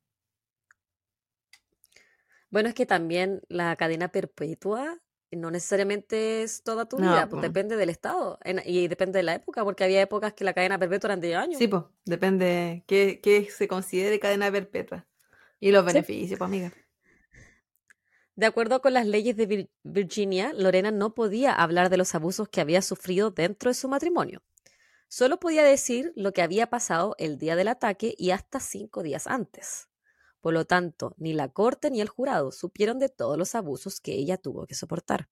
[2.50, 4.98] Bueno, es que también la cadena perpetua
[5.32, 9.22] no necesariamente es toda tu No, vida, pues depende del estado en- y depende de
[9.22, 11.60] la época, porque había épocas que la cadena perpetua eran de años.
[11.60, 15.06] Sí, pues, depende qué, qué se considere cadena perpetua.
[15.60, 15.86] Y los Sí.
[15.86, 16.72] beneficios, pues, amiga.
[18.34, 22.48] De acuerdo con las leyes de Vir- Virginia, Lorena no podía hablar de los abusos
[22.48, 24.42] que había sufrido dentro de su matrimonio.
[25.08, 29.26] Solo podía decir lo que había pasado el día del ataque y hasta cinco días
[29.26, 29.88] antes.
[30.40, 34.12] Por lo tanto, ni la corte ni el jurado supieron de todos los abusos que
[34.14, 35.28] ella tuvo que soportar.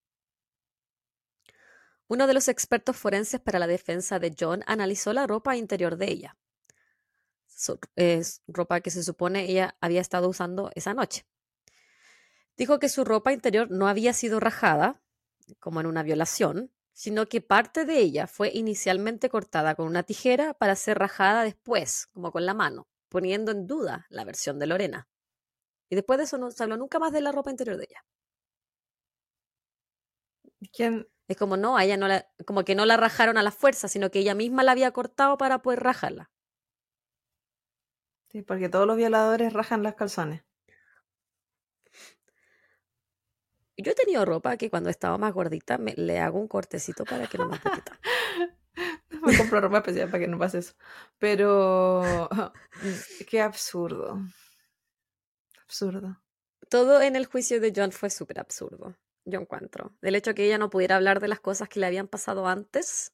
[2.08, 6.10] Uno de los expertos forenses para la defensa de John analizó la ropa interior de
[6.10, 6.36] ella.
[7.96, 11.26] Es ropa que se supone ella había estado usando esa noche.
[12.56, 15.00] Dijo que su ropa interior no había sido rajada,
[15.60, 20.54] como en una violación, sino que parte de ella fue inicialmente cortada con una tijera
[20.54, 22.88] para ser rajada después, como con la mano.
[23.08, 25.08] poniendo en duda la versión de Lorena.
[25.90, 28.04] Y después de eso no se habló nunca más de la ropa interior de ella.
[30.72, 31.08] ¿Quién?
[31.28, 33.88] Es como no, a ella no la, como que no la rajaron a la fuerza,
[33.88, 36.30] sino que ella misma la había cortado para poder rajarla.
[38.30, 40.42] Sí, porque todos los violadores rajan las calzones.
[43.78, 47.26] Yo he tenido ropa que cuando estaba más gordita me, le hago un cortecito para
[47.28, 47.92] que no me tanto.
[49.26, 50.74] Me compro ropa especial para que no pase eso.
[51.18, 52.28] Pero
[53.28, 54.20] qué absurdo.
[55.62, 56.20] Absurdo.
[56.68, 59.92] Todo en el juicio de John fue súper absurdo, yo encuentro.
[60.02, 63.12] Del hecho que ella no pudiera hablar de las cosas que le habían pasado antes,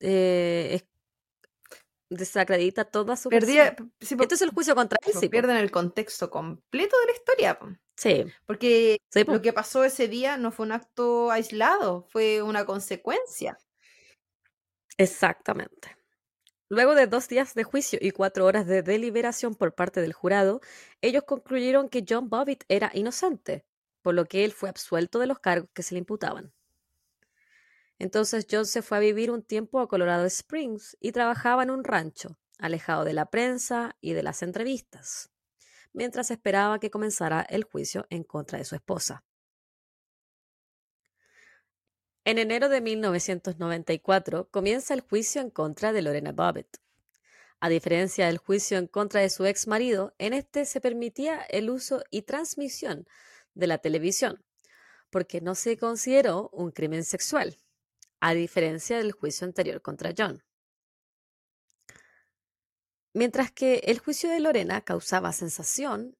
[0.00, 0.84] eh, es-
[2.14, 5.28] desacredita toda su Perdía, sí, Esto es el juicio contra él, sí.
[5.28, 7.58] pierden el contexto completo de la historia.
[7.96, 12.64] Sí, Porque sí, lo que pasó ese día no fue un acto aislado, fue una
[12.66, 13.58] consecuencia.
[14.98, 15.96] exactamente.
[16.70, 20.60] Luego de dos días de juicio y cuatro horas de deliberación por parte del jurado,
[21.02, 23.64] ellos concluyeron que John Bobbitt era inocente,
[24.02, 26.52] por lo que él fue absuelto de los cargos que se le imputaban.
[28.04, 31.84] Entonces John se fue a vivir un tiempo a Colorado Springs y trabajaba en un
[31.84, 35.30] rancho, alejado de la prensa y de las entrevistas,
[35.94, 39.24] mientras esperaba que comenzara el juicio en contra de su esposa.
[42.26, 46.76] En enero de 1994 comienza el juicio en contra de Lorena Bobbitt.
[47.58, 51.70] A diferencia del juicio en contra de su ex marido, en este se permitía el
[51.70, 53.08] uso y transmisión
[53.54, 54.44] de la televisión,
[55.08, 57.56] porque no se consideró un crimen sexual,
[58.26, 60.42] a diferencia del juicio anterior contra John.
[63.14, 66.16] Mientras que el juicio de Lorena causaba sensación,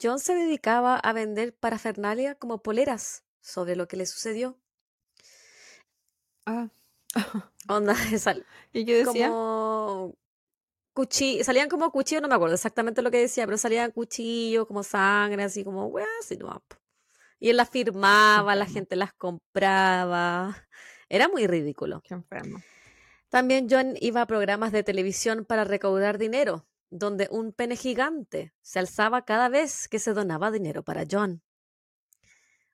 [0.00, 4.58] John se dedicaba a vender parafernalia como poleras sobre lo que le sucedió.
[6.46, 6.68] Ah.
[7.68, 9.28] Onda, sal- ¿Y qué decía?
[9.28, 10.14] como
[10.94, 14.82] cuchillo, salían como cuchillos, no me acuerdo exactamente lo que decía, pero salían cuchillos, como
[14.82, 16.62] sangre, así como, weá, así no.
[17.40, 20.56] Y él las firmaba, la gente las compraba.
[21.08, 22.00] Era muy ridículo.
[22.02, 22.60] Qué enfermo.
[23.28, 28.78] También John iba a programas de televisión para recaudar dinero, donde un pene gigante se
[28.78, 31.42] alzaba cada vez que se donaba dinero para John.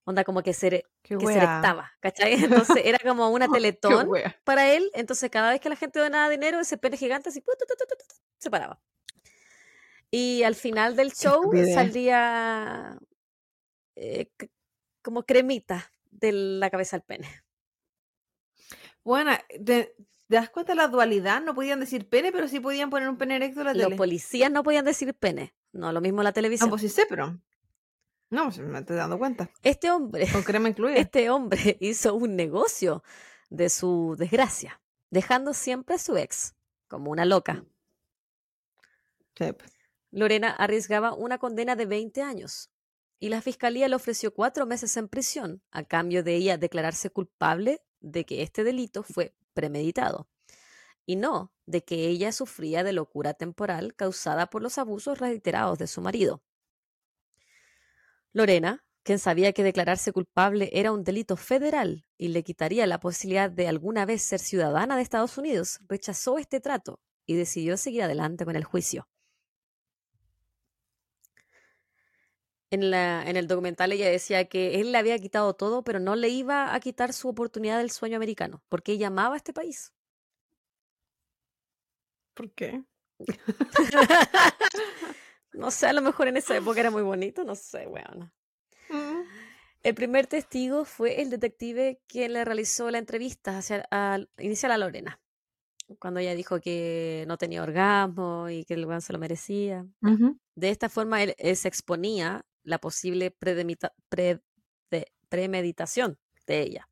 [0.04, 2.32] Onda como que se, que se erectaba, ¿cachai?
[2.44, 4.10] Entonces era como una teletón
[4.44, 4.90] para él.
[4.94, 7.42] Entonces cada vez que la gente donaba dinero, ese pene gigante así
[8.38, 8.80] se paraba.
[10.10, 12.98] Y al final del show saldría
[13.96, 14.30] eh,
[15.00, 17.28] como cremita de la cabeza al pene.
[19.04, 19.94] Bueno, ¿te, te
[20.28, 21.42] das cuenta de la dualidad?
[21.42, 23.96] No podían decir pene, pero sí podían poner un pene erecto en la Los tele.
[23.96, 25.54] policías no podían decir pene.
[25.72, 26.70] No, lo mismo la No, televisión.
[26.70, 27.38] pues sí sé, pero...
[28.30, 29.50] No, pues me estoy dando cuenta.
[29.62, 30.96] Este hombre, Con crema incluida.
[30.96, 33.02] este hombre hizo un negocio
[33.50, 34.80] de su desgracia,
[35.10, 36.54] dejando siempre a su ex
[36.88, 37.64] como una loca.
[39.36, 39.70] Sí, pues.
[40.10, 42.70] Lorena arriesgaba una condena de 20 años
[43.18, 47.82] y la fiscalía le ofreció cuatro meses en prisión a cambio de ella declararse culpable
[48.02, 50.28] de que este delito fue premeditado
[51.06, 55.86] y no de que ella sufría de locura temporal causada por los abusos reiterados de
[55.88, 56.42] su marido.
[58.34, 63.50] Lorena, quien sabía que declararse culpable era un delito federal y le quitaría la posibilidad
[63.50, 68.44] de alguna vez ser ciudadana de Estados Unidos, rechazó este trato y decidió seguir adelante
[68.44, 69.08] con el juicio.
[72.72, 76.16] En, la, en el documental ella decía que él le había quitado todo, pero no
[76.16, 79.92] le iba a quitar su oportunidad del sueño americano, porque ella amaba este país.
[82.34, 82.82] ¿Por qué?
[85.52, 88.32] no sé, a lo mejor en esa época era muy bonito, no sé, weón.
[88.88, 89.20] Mm.
[89.82, 94.78] El primer testigo fue el detective quien le realizó la entrevista hacia, al- inicial a
[94.78, 95.20] Lorena,
[95.98, 99.84] cuando ella dijo que no tenía orgasmo y que el weón se lo merecía.
[100.54, 103.36] De esta forma, él, él se exponía la posible
[105.28, 106.88] premeditación de ella.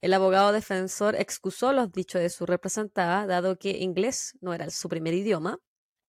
[0.00, 4.88] El abogado defensor excusó los dichos de su representada, dado que inglés no era su
[4.88, 5.58] primer idioma.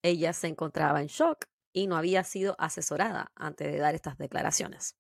[0.01, 4.97] Ella se encontraba en shock y no había sido asesorada antes de dar estas declaraciones.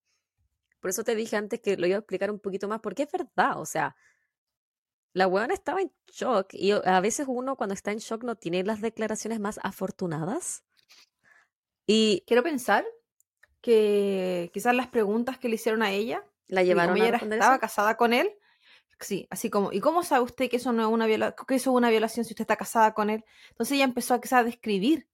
[0.79, 3.11] Por eso te dije antes que lo iba a explicar un poquito más, porque es
[3.11, 3.95] verdad, o sea,
[5.13, 8.63] la huevona estaba en shock y a veces uno cuando está en shock no tiene
[8.63, 10.63] las declaraciones más afortunadas.
[11.87, 12.85] Y Quiero pensar
[13.67, 17.55] que quizás las preguntas que le hicieron a ella, la llevaron como a ella estaba
[17.55, 17.59] eso.
[17.59, 18.31] casada con él,
[19.01, 21.71] sí, así como, ¿y cómo sabe usted que eso no es una viola que eso
[21.71, 23.25] es una violación si usted está casada con él?
[23.49, 25.05] Entonces ella empezó a quizás a describir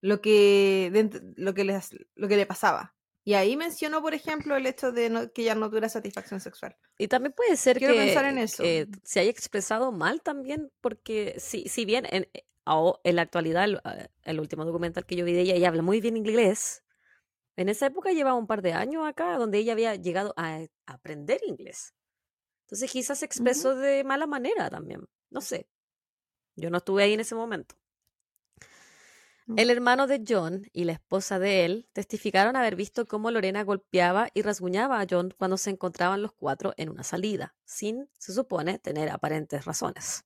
[0.00, 2.94] lo que, dent- lo que, les- lo que le pasaba.
[3.24, 6.76] Y ahí mencionó, por ejemplo, el hecho de no- que ella no tuviera satisfacción sexual.
[6.98, 8.62] Y también puede ser Quiero que, pensar en eso.
[8.62, 12.28] que se haya expresado mal también, porque si, si bien en-
[13.02, 13.80] en la actualidad, el,
[14.22, 16.83] el, último documental que yo vi de ella, ella habla muy bien inglés.
[17.56, 21.40] En esa época llevaba un par de años acá, donde ella había llegado a, aprender
[21.46, 21.94] inglés.
[22.64, 25.04] Entonces quizás se expresó de mala manera también.
[25.30, 25.68] No sé.
[26.56, 27.76] Yo no estuve ahí en ese momento.
[29.56, 34.28] El hermano de John y la esposa de él testificaron haber visto cómo Lorena golpeaba
[34.32, 38.78] y rasguñaba a John cuando se encontraban los cuatro en una salida, sin, se supone,
[38.78, 40.24] tener aparentes razones.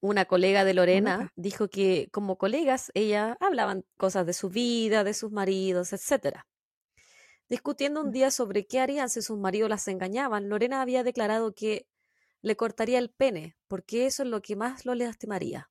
[0.00, 5.12] Una colega de Lorena dijo que como colegas ella hablaban cosas de su vida, de
[5.12, 6.38] sus maridos, etc.
[7.48, 8.12] Discutiendo un mm.
[8.12, 11.86] día sobre qué harían si sus maridos las engañaban, Lorena había declarado que
[12.40, 15.70] le cortaría el pene, porque eso es lo que más lo lastimaría.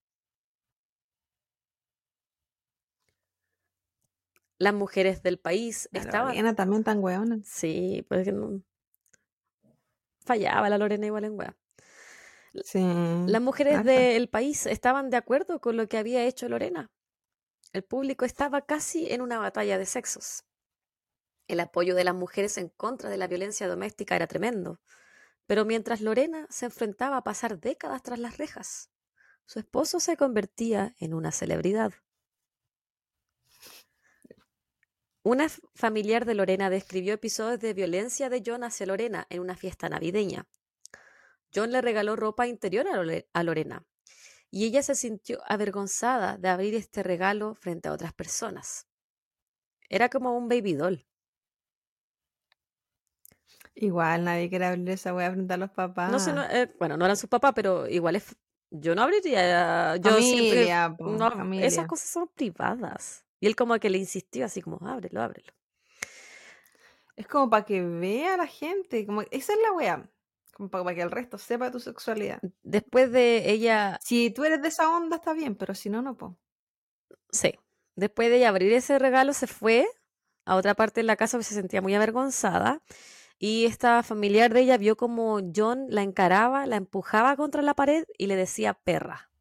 [4.60, 6.28] las mujeres del país estaban.
[6.28, 7.40] Lorena también tan weona.
[7.44, 8.62] Sí, pues que no.
[10.20, 11.56] Fallaba la Lorena igual en wea.
[12.64, 12.80] Sí.
[13.28, 16.92] Las mujeres del país estaban de acuerdo con lo que había hecho Lorena.
[17.74, 20.46] El público estaba casi en una batalla de sexos.
[21.48, 24.80] El apoyo de las mujeres en contra de la violencia doméstica era tremendo.
[25.46, 28.92] Pero mientras Lorena se enfrentaba a pasar décadas tras las rejas,
[29.46, 31.94] su esposo se convertía en una celebridad.
[35.24, 39.90] Una familiar de Lorena describió episodios de violencia de John hacia Lorena en una fiesta
[39.90, 40.48] navideña.
[41.54, 42.86] John le regaló ropa interior
[43.34, 43.86] a Lorena
[44.52, 48.88] y ella se sintió avergonzada de abrir este regalo frente a otras personas.
[49.90, 51.06] Era como un baby doll.
[53.76, 56.12] Igual nadie quiere abrir esa wea frente a los papás.
[56.12, 58.36] No sé, eh, bueno, no eran sus papás, pero igual es.
[58.72, 59.96] Yo no abriría.
[59.98, 60.96] Yo familia,
[61.66, 63.26] Esas cosas son privadas.
[63.40, 65.54] Y él como que le insistió así como, ábrelo, ábrelo.
[67.16, 70.10] Es como para que vea la gente, como esa es la wea,
[70.60, 72.42] como para que el resto sepa tu sexualidad.
[72.64, 73.98] Después de ella...
[74.04, 76.38] Si tú eres de esa onda está bien, pero si no, no po.
[77.32, 77.54] Sí.
[77.96, 79.88] Después de ella abrir ese regalo se fue
[80.46, 82.84] a otra parte de la casa porque se sentía muy avergonzada.
[83.38, 88.04] Y esta familiar de ella vio como John la encaraba, la empujaba contra la pared
[88.18, 89.32] y le decía perra.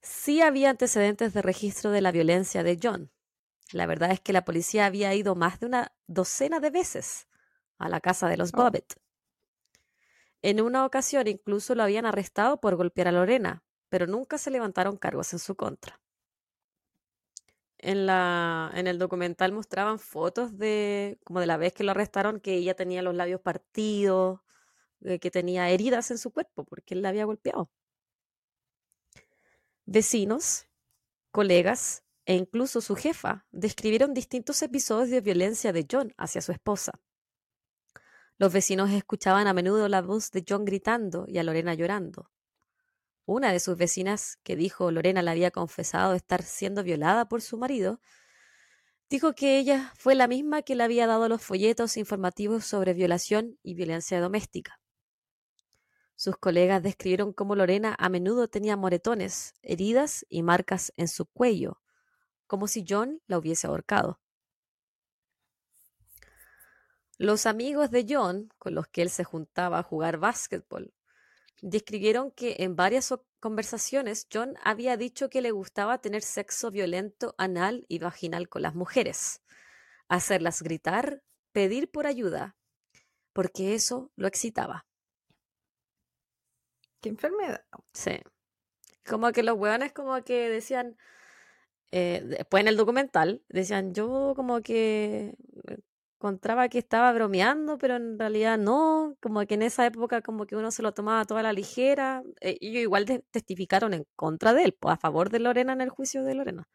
[0.00, 3.10] Sí había antecedentes de registro de la violencia de John.
[3.72, 7.28] La verdad es que la policía había ido más de una docena de veces
[7.78, 8.56] a la casa de los oh.
[8.56, 8.94] Bobbitt.
[10.40, 14.96] En una ocasión incluso lo habían arrestado por golpear a Lorena, pero nunca se levantaron
[14.96, 16.00] cargos en su contra.
[17.78, 22.40] En, la, en el documental mostraban fotos de como de la vez que lo arrestaron,
[22.40, 24.40] que ella tenía los labios partidos,
[25.00, 27.70] que tenía heridas en su cuerpo porque él la había golpeado.
[29.86, 30.66] Vecinos,
[31.30, 37.00] colegas e incluso su jefa describieron distintos episodios de violencia de John hacia su esposa.
[38.36, 42.30] Los vecinos escuchaban a menudo la voz de John gritando y a Lorena llorando.
[43.24, 47.56] Una de sus vecinas, que dijo Lorena le había confesado estar siendo violada por su
[47.56, 47.98] marido,
[49.08, 53.58] dijo que ella fue la misma que le había dado los folletos informativos sobre violación
[53.62, 54.78] y violencia doméstica.
[56.14, 61.80] Sus colegas describieron cómo Lorena a menudo tenía moretones, heridas y marcas en su cuello,
[62.48, 64.18] como si John la hubiese ahorcado.
[67.18, 70.94] Los amigos de John, con los que él se juntaba a jugar básquetbol,
[71.60, 77.84] describieron que en varias conversaciones John había dicho que le gustaba tener sexo violento anal
[77.88, 79.42] y vaginal con las mujeres,
[80.08, 81.22] hacerlas gritar,
[81.52, 82.56] pedir por ayuda,
[83.32, 84.86] porque eso lo excitaba.
[87.00, 87.64] ¿Qué enfermedad?
[87.92, 88.20] Sí.
[89.04, 90.96] Como que los hueones como que decían,
[91.90, 95.34] eh, después en el documental, decían, yo como que
[96.18, 100.56] encontraba que estaba bromeando, pero en realidad no, como que en esa época como que
[100.56, 102.22] uno se lo tomaba toda la ligera.
[102.40, 105.80] Eh, y ellos igual testificaron en contra de él, pues a favor de Lorena en
[105.82, 106.68] el juicio de Lorena.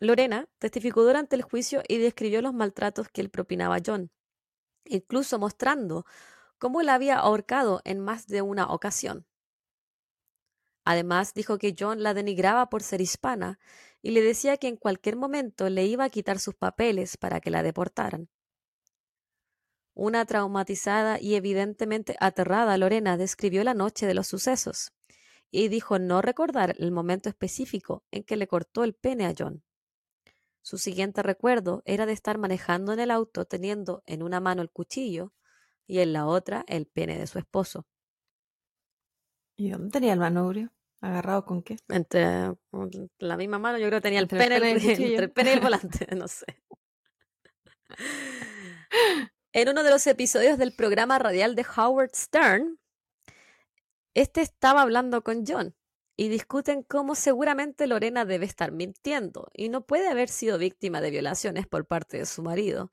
[0.00, 4.10] Lorena testificó durante el juicio y describió los maltratos que él propinaba a John,
[4.84, 6.06] incluso mostrando
[6.58, 9.26] cómo la había ahorcado en más de una ocasión.
[10.88, 13.58] Además, dijo que John la denigraba por ser hispana
[14.02, 17.50] y le decía que en cualquier momento le iba a quitar sus papeles para que
[17.50, 18.28] la deportaran.
[19.94, 24.92] Una traumatizada y evidentemente aterrada Lorena describió la noche de los sucesos
[25.50, 29.64] y dijo no recordar el momento específico en que le cortó el pene a John.
[30.62, 34.70] Su siguiente recuerdo era de estar manejando en el auto teniendo en una mano el
[34.70, 35.32] cuchillo
[35.84, 37.88] y en la otra el pene de su esposo.
[39.56, 40.75] ¿Y dónde tenía el manubrio?
[41.00, 41.76] ¿Agarrado con qué?
[41.88, 42.52] Entre
[43.18, 45.60] la misma mano, yo creo que tenía el pene, el, entre el pene y el
[45.62, 46.46] volante, no sé.
[49.52, 52.78] En uno de los episodios del programa radial de Howard Stern,
[54.14, 55.74] este estaba hablando con John
[56.16, 61.10] y discuten cómo seguramente Lorena debe estar mintiendo y no puede haber sido víctima de
[61.10, 62.90] violaciones por parte de su marido,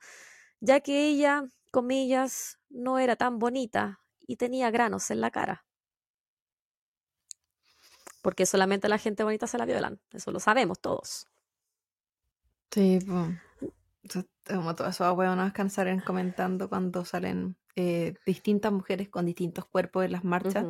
[0.59, 5.65] ya que ella, comillas, no era tan bonita y tenía granos en la cara.
[8.23, 11.27] Porque solamente la gente bonita se la violan, eso lo sabemos todos.
[12.71, 14.17] Sí, pues.
[14.47, 20.13] Como todas esas huevonas cansar comentando cuando salen eh, distintas mujeres con distintos cuerpos en
[20.13, 20.65] las marchas.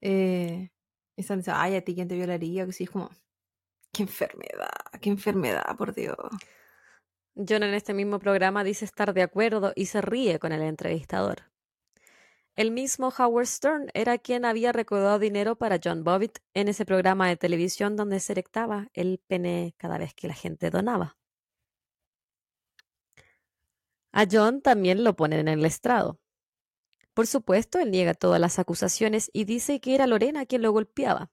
[0.00, 0.70] eh,
[1.16, 3.10] están diciendo, ay, a ti quién te violaría, que sí, es como,
[3.92, 4.68] qué enfermedad,
[5.00, 6.16] qué enfermedad, por Dios.
[7.34, 11.53] John en este mismo programa dice estar de acuerdo y se ríe con el entrevistador.
[12.56, 17.28] El mismo Howard Stern era quien había recaudado dinero para John Bobbitt en ese programa
[17.28, 21.16] de televisión donde se erectaba el pene cada vez que la gente donaba.
[24.12, 26.20] A John también lo ponen en el estrado.
[27.12, 31.32] Por supuesto, él niega todas las acusaciones y dice que era Lorena quien lo golpeaba.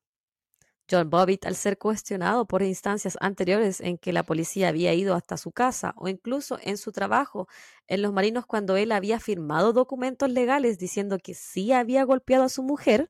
[0.92, 5.38] John Bobbitt, al ser cuestionado por instancias anteriores en que la policía había ido hasta
[5.38, 7.48] su casa o incluso en su trabajo
[7.88, 12.50] en los marinos cuando él había firmado documentos legales diciendo que sí había golpeado a
[12.50, 13.10] su mujer,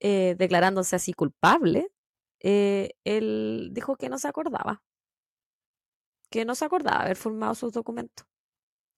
[0.00, 1.90] eh, declarándose así culpable,
[2.40, 4.82] eh, él dijo que no se acordaba,
[6.30, 8.26] que no se acordaba haber firmado sus documentos.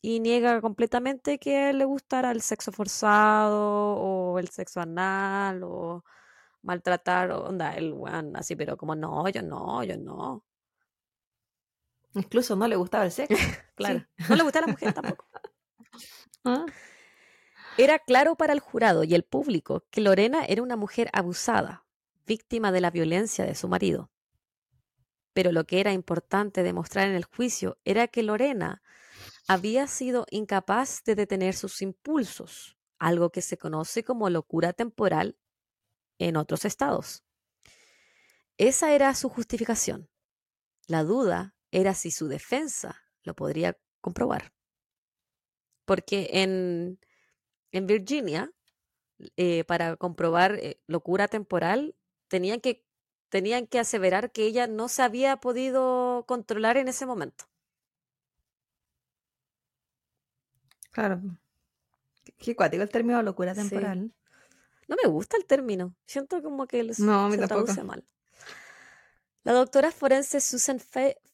[0.03, 6.05] Y niega completamente que le gustara el sexo forzado o el sexo anal o
[6.63, 10.45] maltratar, onda, el weón así, pero como no, yo no, yo no.
[12.15, 13.37] Incluso no le gustaba el sexo.
[13.75, 14.07] claro.
[14.29, 15.27] No le gustaba la mujer tampoco.
[16.45, 16.65] ¿Ah?
[17.79, 21.85] Era claro para el jurado y el público que Lorena era una mujer abusada,
[22.27, 24.11] víctima de la violencia de su marido.
[25.35, 28.83] Pero lo que era importante demostrar en el juicio era que Lorena
[29.47, 35.37] había sido incapaz de detener sus impulsos, algo que se conoce como locura temporal
[36.19, 37.25] en otros estados.
[38.59, 40.09] Esa era su justificación.
[40.87, 44.53] La duda era si su defensa lo podría comprobar.
[45.85, 46.99] Porque en,
[47.73, 48.51] en Virginia,
[49.37, 51.97] eh, para comprobar eh, locura temporal,
[52.29, 52.85] tenían que,
[53.29, 57.45] tenían que aseverar que ella no se había podido controlar en ese momento.
[60.91, 61.21] Claro.
[62.39, 64.13] Qué cuático el término locura temporal.
[64.89, 65.95] No me gusta el término.
[66.07, 68.07] Siento como que no, se traduce mal.
[69.43, 70.81] La doctora forense Susan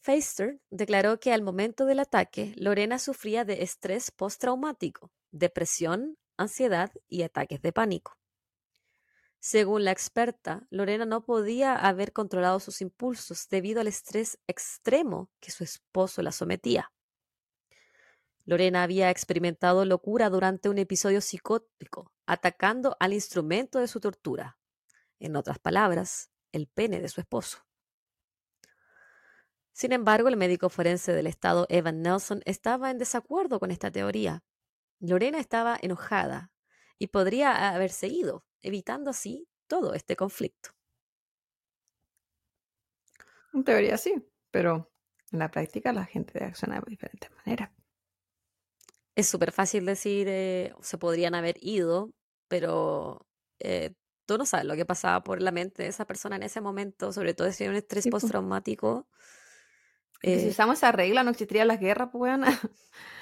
[0.00, 7.22] Feister declaró que al momento del ataque, Lorena sufría de estrés postraumático, depresión, ansiedad y
[7.22, 8.18] ataques de pánico.
[9.38, 15.50] Según la experta, Lorena no podía haber controlado sus impulsos debido al estrés extremo que
[15.50, 16.92] su esposo la sometía.
[18.44, 24.58] Lorena había experimentado locura durante un episodio psicótico, atacando al instrumento de su tortura,
[25.20, 27.64] en otras palabras, el pene de su esposo.
[29.72, 34.42] Sin embargo, el médico forense del estado Evan Nelson estaba en desacuerdo con esta teoría.
[34.98, 36.52] Lorena estaba enojada
[36.98, 40.70] y podría haberse ido, evitando así todo este conflicto.
[43.54, 44.14] En teoría sí,
[44.50, 44.90] pero
[45.30, 47.70] en la práctica la gente reacciona de diferentes maneras
[49.14, 52.12] es súper fácil decir, eh, se podrían haber ido,
[52.48, 53.26] pero
[53.60, 53.94] eh,
[54.26, 57.12] tú no sabes lo que pasaba por la mente de esa persona en ese momento,
[57.12, 59.06] sobre todo si hay un estrés postraumático.
[60.22, 62.46] si eh usamos esa regla, no existiría la guerra, pues, bueno.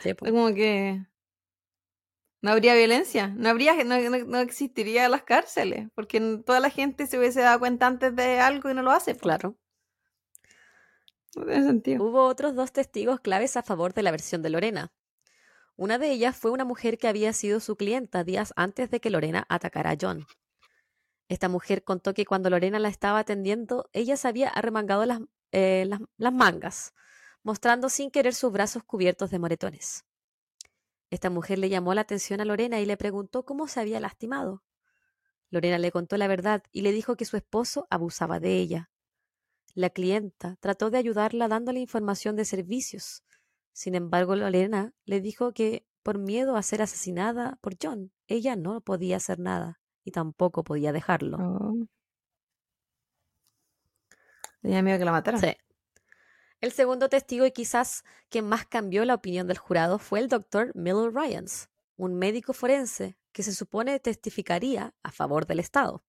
[0.03, 0.30] Sí, pues.
[0.30, 1.05] como que
[2.43, 7.18] no habría violencia, no habría, no, no, existiría las cárceles, porque toda la gente se
[7.18, 9.12] hubiese dado cuenta antes de algo y no lo hace.
[9.12, 9.22] Pues.
[9.22, 9.57] Claro.
[11.36, 12.03] No tiene sentido.
[12.03, 14.93] Hubo otros dos testigos claves a favor de la versión de Lorena.
[15.81, 19.09] Una de ellas fue una mujer que había sido su clienta días antes de que
[19.09, 20.26] Lorena atacara a John.
[21.26, 25.20] Esta mujer contó que cuando Lorena la estaba atendiendo, ella se había arremangado las,
[25.53, 26.93] eh, las mangas,
[27.43, 30.05] mostrando sin querer sus brazos cubiertos de moretones.
[31.09, 34.62] Esta mujer le llamó la atención a Lorena y le preguntó cómo se había lastimado.
[35.49, 38.91] Lorena le contó la verdad y le dijo que su esposo abusaba de ella.
[39.72, 43.24] La clienta trató de ayudarla dándole información de servicios,
[43.73, 48.81] sin embargo, Lorena le dijo que por miedo a ser asesinada por John, ella no
[48.81, 51.39] podía hacer nada y tampoco podía dejarlo.
[51.39, 51.87] Oh.
[54.62, 55.41] Tenía miedo que la mataran.
[55.41, 55.57] Sí.
[56.61, 60.73] El segundo testigo y quizás quien más cambió la opinión del jurado fue el doctor
[60.75, 66.05] Miller Ryans, un médico forense que se supone testificaría a favor del Estado.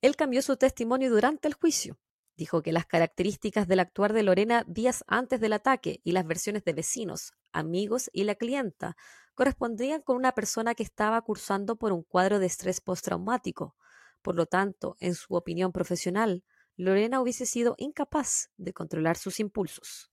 [0.00, 1.98] Él cambió su testimonio durante el juicio
[2.38, 6.62] Dijo que las características del actuar de Lorena días antes del ataque y las versiones
[6.62, 8.96] de vecinos, amigos y la clienta
[9.34, 13.74] correspondían con una persona que estaba cursando por un cuadro de estrés postraumático.
[14.22, 16.44] Por lo tanto, en su opinión profesional,
[16.76, 20.12] Lorena hubiese sido incapaz de controlar sus impulsos.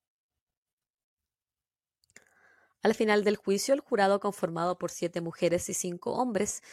[2.82, 6.64] Al final del juicio, el jurado, conformado por siete mujeres y cinco hombres,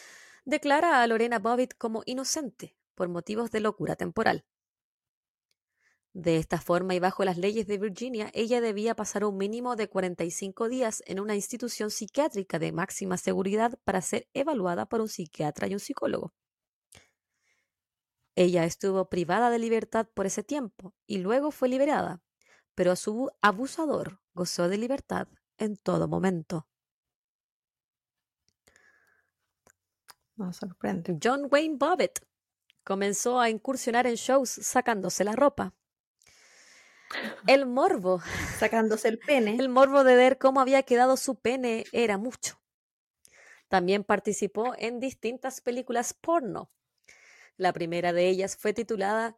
[0.45, 4.45] declara a Lorena Bobbitt como inocente por motivos de locura temporal.
[6.13, 9.89] De esta forma y bajo las leyes de Virginia, ella debía pasar un mínimo de
[9.89, 15.67] 45 días en una institución psiquiátrica de máxima seguridad para ser evaluada por un psiquiatra
[15.67, 16.33] y un psicólogo.
[18.35, 22.21] Ella estuvo privada de libertad por ese tiempo y luego fue liberada,
[22.75, 26.67] pero su abusador gozó de libertad en todo momento.
[30.51, 31.17] sorprende.
[31.23, 32.19] John Wayne Bobbitt
[32.83, 35.73] comenzó a incursionar en shows sacándose la ropa.
[37.47, 38.21] El morbo.
[38.57, 39.55] Sacándose el pene.
[39.59, 42.59] El morbo de ver cómo había quedado su pene era mucho.
[43.67, 46.69] También participó en distintas películas porno.
[47.57, 49.35] La primera de ellas fue titulada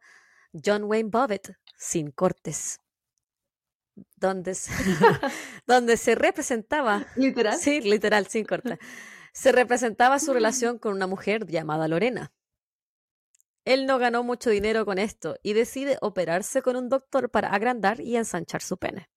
[0.52, 2.80] John Wayne Bobbitt, sin cortes.
[4.16, 4.72] Donde se,
[5.66, 7.06] donde se representaba.
[7.16, 7.58] Literal.
[7.58, 8.78] Sí, literal, sin cortes.
[9.32, 12.32] Se representaba su relación con una mujer llamada Lorena.
[13.66, 18.00] Él no ganó mucho dinero con esto y decide operarse con un doctor para agrandar
[18.00, 19.10] y ensanchar su pene.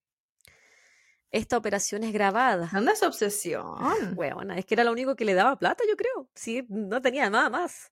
[1.30, 2.68] Esta operación es grabada.
[2.74, 4.16] ¿Dónde es obsesión?
[4.16, 6.28] Bueno, es que era lo único que le daba plata, yo creo.
[6.34, 7.92] Sí, no tenía nada más.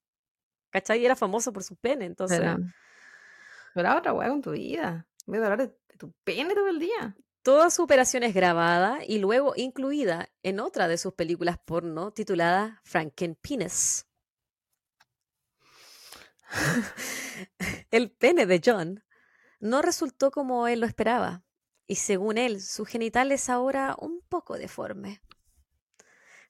[0.72, 1.06] ¿Cachai?
[1.06, 2.42] Era famoso por su pene, entonces.
[3.76, 5.06] Pero otra weá con tu vida.
[5.28, 7.16] Voy a hablar de, de tu pene todo el día.
[7.44, 12.82] Toda su operación es grabada y luego incluida en otra de sus películas porno titulada
[12.84, 14.08] Frankenpenis.
[17.92, 19.04] el pene de John
[19.60, 21.44] no resultó como él lo esperaba,
[21.88, 25.22] y según él, su genital es ahora un poco deforme.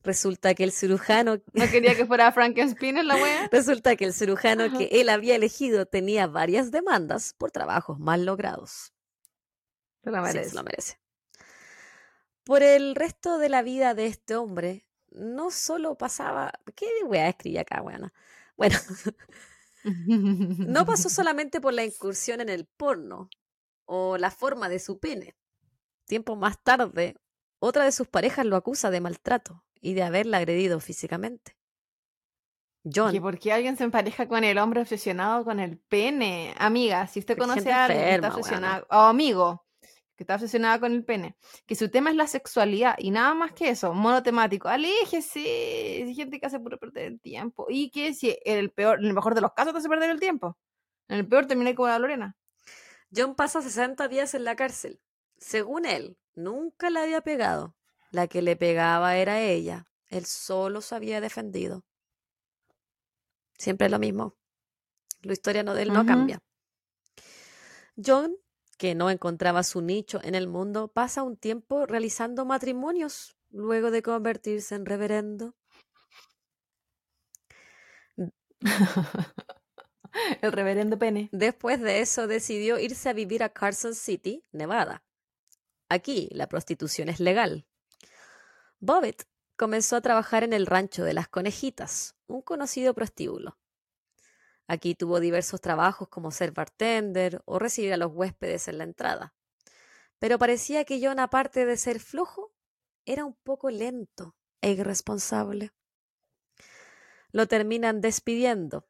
[0.03, 1.41] Resulta que el cirujano.
[1.53, 3.49] ¿No quería que fuera Frankenstein la wea?
[3.51, 8.93] Resulta que el cirujano que él había elegido tenía varias demandas por trabajos mal logrados.
[10.03, 10.43] Se lo merece.
[10.45, 10.99] Sí, se lo merece.
[12.43, 16.53] Por el resto de la vida de este hombre, no solo pasaba.
[16.75, 18.13] ¿Qué wea escribí acá, weana?
[18.55, 18.77] Bueno,
[19.83, 23.29] no pasó solamente por la incursión en el porno
[23.85, 25.35] o la forma de su pene.
[26.05, 27.15] Tiempo más tarde,
[27.59, 31.57] otra de sus parejas lo acusa de maltrato y de haberla agredido físicamente.
[32.83, 33.13] John.
[33.13, 36.53] ¿Y por qué alguien se empareja con el hombre obsesionado con el pene?
[36.57, 39.66] Amiga, si usted conoce a alguien que está obsesionado, o amigo,
[40.17, 41.37] que está obsesionada con el pene,
[41.67, 46.39] que su tema es la sexualidad y nada más que eso, monotemático, aléjese, hay gente
[46.39, 47.67] que hace puro perder el tiempo.
[47.69, 50.09] Y que si en el peor, en el mejor de los casos te hace perder
[50.09, 50.57] el tiempo.
[51.07, 52.35] En el peor terminé como la Lorena.
[53.15, 54.99] John pasa 60 días en la cárcel.
[55.37, 57.75] Según él, nunca la había pegado.
[58.09, 59.85] La que le pegaba era ella.
[60.09, 61.85] Él solo se había defendido.
[63.57, 64.35] Siempre es lo mismo.
[65.21, 66.39] La historia no, de él no cambia.
[68.03, 68.35] John,
[68.77, 74.01] que no encontraba su nicho en el mundo, pasa un tiempo realizando matrimonios luego de
[74.01, 75.55] convertirse en reverendo.
[80.41, 81.29] el reverendo pene.
[81.31, 85.03] Después de eso decidió irse a vivir a Carson City, Nevada.
[85.89, 87.65] Aquí la prostitución es legal.
[88.79, 89.23] Bobbitt
[89.55, 93.57] comenzó a trabajar en el rancho de las conejitas, un conocido prostíbulo.
[94.67, 99.33] Aquí tuvo diversos trabajos como ser bartender o recibir a los huéspedes en la entrada.
[100.19, 102.53] Pero parecía que John, aparte de ser flojo,
[103.05, 105.71] era un poco lento e irresponsable.
[107.31, 108.87] Lo terminan despidiendo.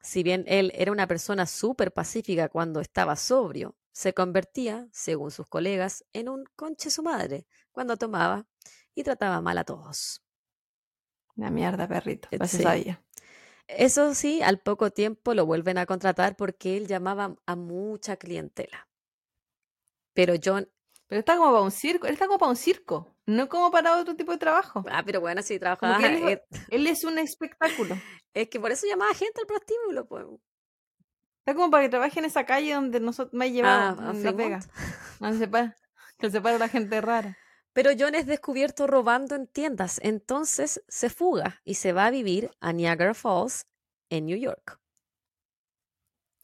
[0.00, 5.46] Si bien él era una persona súper pacífica cuando estaba sobrio, se convertía, según sus
[5.46, 8.46] colegas, en un conche su madre cuando tomaba
[8.94, 10.22] y trataba mal a todos.
[11.36, 12.28] La mierda, perrito.
[12.30, 12.62] Eh, Pues sí.
[12.62, 13.02] sabía.
[13.76, 18.88] Eso sí, al poco tiempo lo vuelven a contratar porque él llamaba a mucha clientela.
[20.14, 20.68] Pero John,
[21.06, 22.06] Pero está como para un circo.
[22.06, 23.14] Él está como para un circo.
[23.26, 24.84] No como para otro tipo de trabajo.
[24.90, 27.96] ah, pero bueno, trabajaba, que él, eh, él es un espectáculo.
[28.34, 30.26] es que por eso llamaba gente al prostíbulo, pues.
[31.40, 34.32] Está como para que trabaje en esa calle donde nosotros me llevado Ah, La.
[34.32, 34.60] Vega.
[35.20, 35.76] Donde se para,
[36.18, 37.36] que se para la gente rara.
[37.72, 42.50] Pero John es descubierto robando en tiendas, entonces se fuga y se va a vivir
[42.60, 43.66] a Niagara Falls,
[44.10, 44.80] en New York.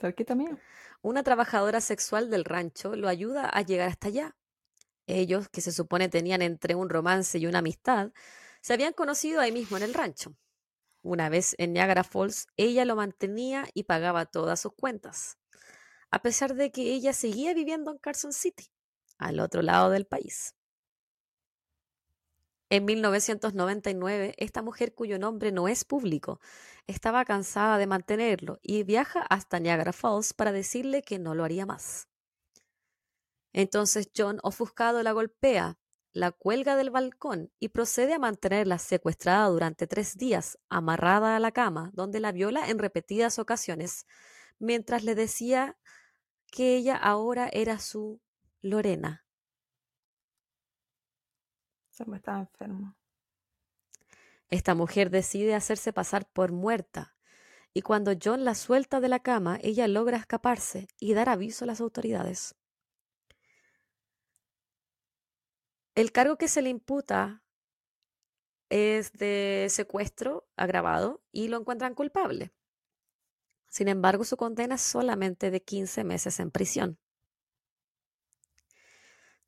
[0.01, 0.61] Cerquita mío.
[1.03, 4.37] Una trabajadora sexual del rancho lo ayuda a llegar hasta allá.
[5.07, 8.13] Ellos, que se supone tenían entre un romance y una amistad,
[8.63, 10.37] se habían conocido ahí mismo en el rancho.
[11.03, 15.39] Una vez en Niagara Falls, ella lo mantenía y pagaba todas sus cuentas.
[16.11, 18.73] a pesar de que ella seguía viviendo en Carson City,
[19.19, 20.56] al otro lado del país.
[22.69, 26.41] En 1999, esta mujer cuyo nombre no es público
[26.89, 31.67] estaba cansada de mantenerlo y viaja hasta Niagara Falls para decirle que no lo haría
[31.67, 32.09] más.
[33.53, 35.79] Entonces John, ofuscado, la golpea,
[36.13, 41.53] la cuelga del balcón y procede a mantenerla secuestrada durante tres días, amarrada a la
[41.53, 44.07] cama, donde la viola en repetidas ocasiones,
[44.59, 45.79] mientras le decía
[46.51, 48.21] que ella ahora era su
[48.61, 49.26] Lorena.
[52.01, 52.97] Enfermo.
[54.49, 57.17] Esta mujer decide hacerse pasar por muerta,
[57.73, 61.67] y cuando John la suelta de la cama, ella logra escaparse y dar aviso a
[61.67, 62.55] las autoridades.
[65.95, 67.43] El cargo que se le imputa
[68.69, 72.53] es de secuestro agravado y lo encuentran culpable.
[73.69, 76.99] Sin embargo, su condena es solamente de 15 meses en prisión.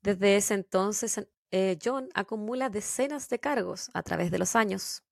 [0.01, 5.03] Desde ese entonces, eh, John acumula decenas de cargos a través de los años.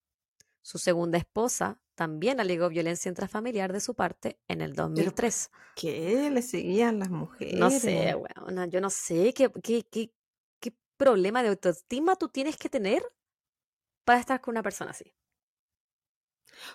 [0.61, 5.49] Su segunda esposa también alegó violencia intrafamiliar de su parte en el 2003.
[5.75, 7.59] ¿Qué le seguían las mujeres?
[7.59, 10.13] No sé, bueno, yo no sé qué, qué, qué,
[10.59, 13.01] qué problema de autoestima tú tienes que tener
[14.03, 15.16] para estar con una persona así.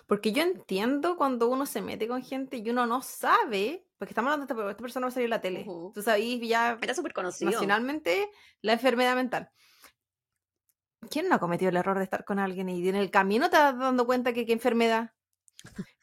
[0.07, 4.31] Porque yo entiendo cuando uno se mete con gente y uno no sabe, porque estamos
[4.31, 5.65] hablando de esta, esta persona va a salir en la tele.
[5.93, 6.77] Tú sabes ya.
[6.81, 7.51] Era súper conocido.
[7.51, 8.29] Nacionalmente,
[8.61, 9.49] la enfermedad mental.
[11.09, 13.57] ¿Quién no ha cometido el error de estar con alguien y en el camino te
[13.57, 15.11] das dando cuenta que qué enfermedad?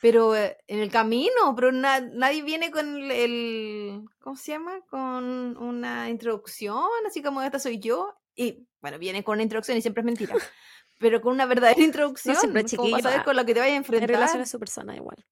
[0.00, 4.80] Pero eh, en el camino, pero nadie viene con el, ¿cómo se llama?
[4.88, 8.14] Con una introducción, así como esta soy yo.
[8.34, 10.34] Y bueno, viene con una introducción y siempre es mentira
[11.00, 12.34] pero con una verdadera introducción.
[12.34, 12.68] No siempre
[13.02, 14.10] saber con lo que te vayas a enfrentar.
[14.10, 15.26] En relación a su persona, igual.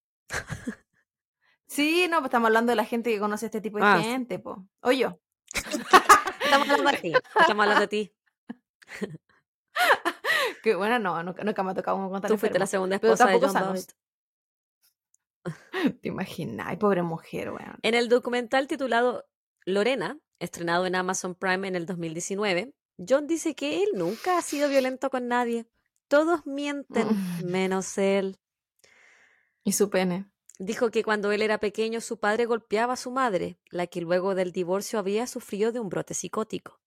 [1.66, 4.38] sí, no, pues estamos hablando de la gente que conoce este tipo de ah, gente,
[4.38, 4.66] po.
[4.80, 5.20] O yo.
[5.54, 7.12] estamos hablando de ti.
[7.38, 8.14] Estamos hablando de ti.
[10.62, 13.38] que bueno, no, nunca, nunca me ha tocado un Tú fuiste la segunda esposa de
[13.38, 13.84] John David.
[16.00, 17.78] Te imaginas, ay, pobre mujer, weón.
[17.82, 19.26] En el documental titulado
[19.64, 24.68] Lorena, estrenado en Amazon Prime en el 2019, John dice que él nunca ha sido
[24.68, 25.66] violento con nadie.
[26.08, 27.06] Todos mienten,
[27.46, 28.38] menos él.
[29.62, 30.30] Y su pene.
[30.58, 34.34] Dijo que cuando él era pequeño su padre golpeaba a su madre, la que luego
[34.34, 36.80] del divorcio había sufrido de un brote psicótico.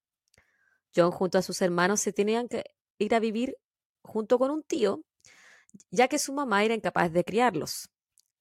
[0.94, 2.66] John junto a sus hermanos se tenían que
[2.98, 3.56] ir a vivir
[4.02, 5.06] junto con un tío,
[5.90, 7.90] ya que su mamá era incapaz de criarlos,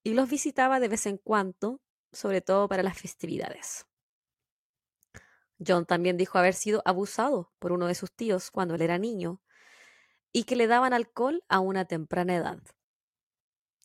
[0.03, 1.81] y los visitaba de vez en cuando,
[2.11, 3.87] sobre todo para las festividades.
[5.65, 9.41] John también dijo haber sido abusado por uno de sus tíos cuando él era niño
[10.33, 12.59] y que le daban alcohol a una temprana edad.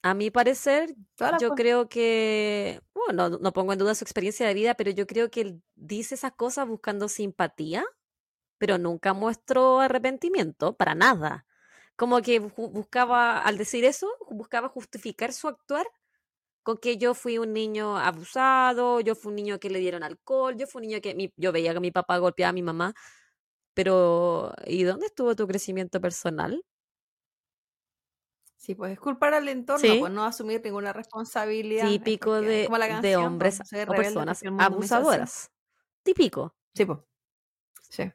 [0.03, 0.95] A mi parecer,
[1.41, 5.31] yo creo que, bueno, no, pongo en duda su experiencia de vida, pero yo creo
[5.31, 7.83] que él dice esas cosas buscando simpatía,
[8.59, 11.47] pero nunca mostró arrepentimiento, para nada.
[11.95, 15.87] Como que buscaba, al decir eso, buscaba justificar su actuar
[16.65, 20.57] con que yo fui un niño abusado, yo fui un niño que le dieron alcohol,
[20.57, 22.95] yo fui un niño que yo veía que mi papá golpeaba a mi mamá,
[23.75, 26.65] pero ¿y dónde estuvo tu crecimiento personal?
[28.57, 31.87] Sí, pues es culpar al entorno, pues no asumir ninguna responsabilidad.
[31.87, 32.67] Típico de,
[32.99, 35.51] de hombres o personas abusadoras.
[36.01, 36.55] Típico.
[36.73, 36.97] Sí, pues.
[37.91, 38.11] Sí.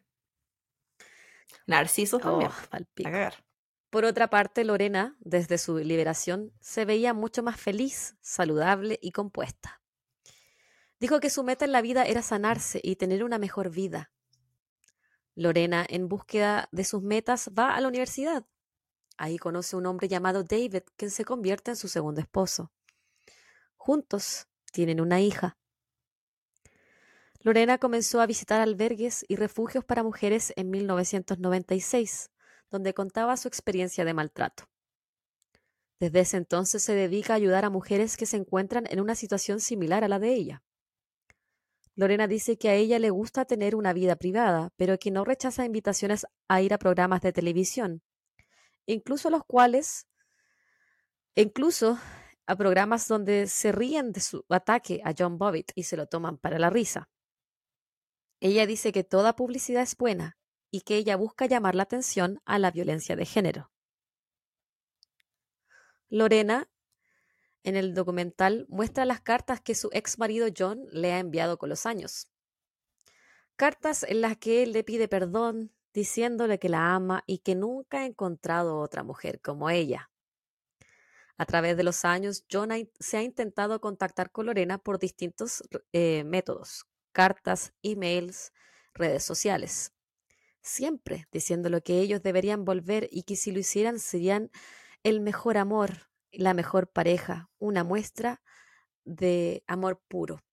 [1.68, 2.50] Narciso también.
[2.50, 3.49] Oh,
[3.90, 9.82] por otra parte, Lorena, desde su liberación, se veía mucho más feliz, saludable y compuesta.
[11.00, 14.12] Dijo que su meta en la vida era sanarse y tener una mejor vida.
[15.34, 18.46] Lorena, en búsqueda de sus metas, va a la universidad.
[19.16, 22.72] Ahí conoce a un hombre llamado David, quien se convierte en su segundo esposo.
[23.76, 25.56] Juntos tienen una hija.
[27.40, 32.30] Lorena comenzó a visitar albergues y refugios para mujeres en 1996
[32.70, 34.64] donde contaba su experiencia de maltrato.
[35.98, 39.60] Desde ese entonces se dedica a ayudar a mujeres que se encuentran en una situación
[39.60, 40.62] similar a la de ella.
[41.94, 45.66] Lorena dice que a ella le gusta tener una vida privada, pero que no rechaza
[45.66, 48.02] invitaciones a ir a programas de televisión,
[48.86, 50.06] incluso los cuales,
[51.34, 51.98] incluso
[52.46, 56.38] a programas donde se ríen de su ataque a John Bobbitt y se lo toman
[56.38, 57.10] para la risa.
[58.40, 60.38] Ella dice que toda publicidad es buena,
[60.70, 63.70] y que ella busca llamar la atención a la violencia de género.
[66.08, 66.68] Lorena,
[67.62, 71.68] en el documental, muestra las cartas que su ex marido John le ha enviado con
[71.68, 72.28] los años.
[73.56, 78.00] Cartas en las que él le pide perdón, diciéndole que la ama y que nunca
[78.00, 80.10] ha encontrado otra mujer como ella.
[81.36, 86.22] A través de los años, John se ha intentado contactar con Lorena por distintos eh,
[86.24, 88.52] métodos, cartas, emails,
[88.94, 89.92] redes sociales.
[90.62, 94.50] Siempre diciéndole que ellos deberían volver y que si lo hicieran serían
[95.02, 98.42] el mejor amor, la mejor pareja, una muestra
[99.04, 100.44] de amor puro,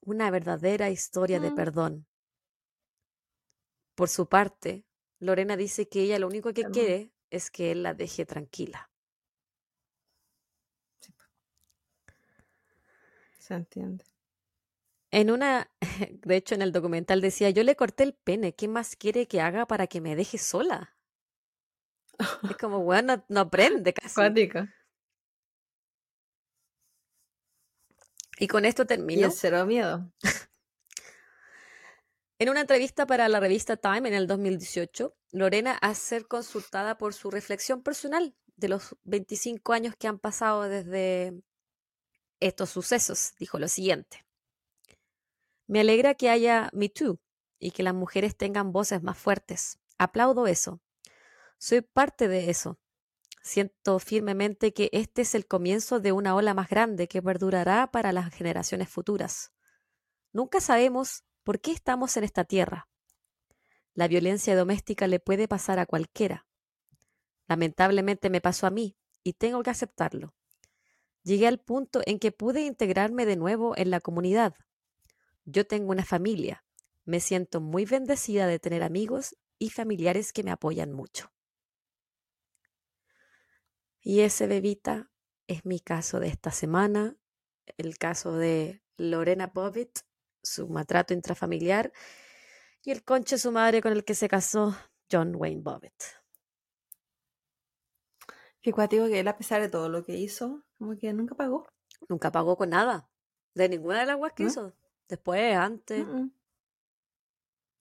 [0.00, 2.06] una verdadera historia de perdón.
[3.94, 4.84] Por su parte,
[5.18, 8.90] Lorena dice que ella lo único que quiere es que él la deje tranquila.
[13.38, 14.11] Se entiende.
[15.12, 15.70] En una,
[16.24, 19.40] de hecho, en el documental decía, yo le corté el pene, ¿qué más quiere que
[19.40, 20.96] haga para que me deje sola?
[22.48, 24.14] Es como, bueno, no, no aprende casi.
[24.14, 24.60] Cuático.
[28.38, 29.26] Y con esto Y termino.
[29.26, 30.10] el cero miedo.
[32.38, 37.14] En una entrevista para la revista Time en el 2018, Lorena a ser consultada por
[37.14, 41.40] su reflexión personal de los 25 años que han pasado desde
[42.40, 44.26] estos sucesos, dijo lo siguiente.
[45.66, 47.20] Me alegra que haya Me Too
[47.58, 49.78] y que las mujeres tengan voces más fuertes.
[49.98, 50.80] Aplaudo eso.
[51.58, 52.80] Soy parte de eso.
[53.42, 58.12] Siento firmemente que este es el comienzo de una ola más grande que perdurará para
[58.12, 59.52] las generaciones futuras.
[60.32, 62.88] Nunca sabemos por qué estamos en esta tierra.
[63.94, 66.46] La violencia doméstica le puede pasar a cualquiera.
[67.48, 70.34] Lamentablemente me pasó a mí y tengo que aceptarlo.
[71.22, 74.54] Llegué al punto en que pude integrarme de nuevo en la comunidad.
[75.44, 76.64] Yo tengo una familia.
[77.04, 81.32] Me siento muy bendecida de tener amigos y familiares que me apoyan mucho.
[84.00, 85.10] Y ese bebita
[85.46, 87.16] es mi caso de esta semana,
[87.76, 90.00] el caso de Lorena Bobbitt,
[90.42, 91.92] su maltrato intrafamiliar
[92.82, 94.76] y el conche de su madre con el que se casó
[95.10, 96.02] John Wayne Bobbitt.
[98.60, 101.66] Qué cuático que él, a pesar de todo lo que hizo, como que nunca pagó.
[102.08, 103.08] Nunca pagó con nada,
[103.54, 104.48] de ninguna de las guas que ¿No?
[104.48, 104.74] hizo.
[105.08, 106.06] Después, antes.
[106.06, 106.32] Mm, mm.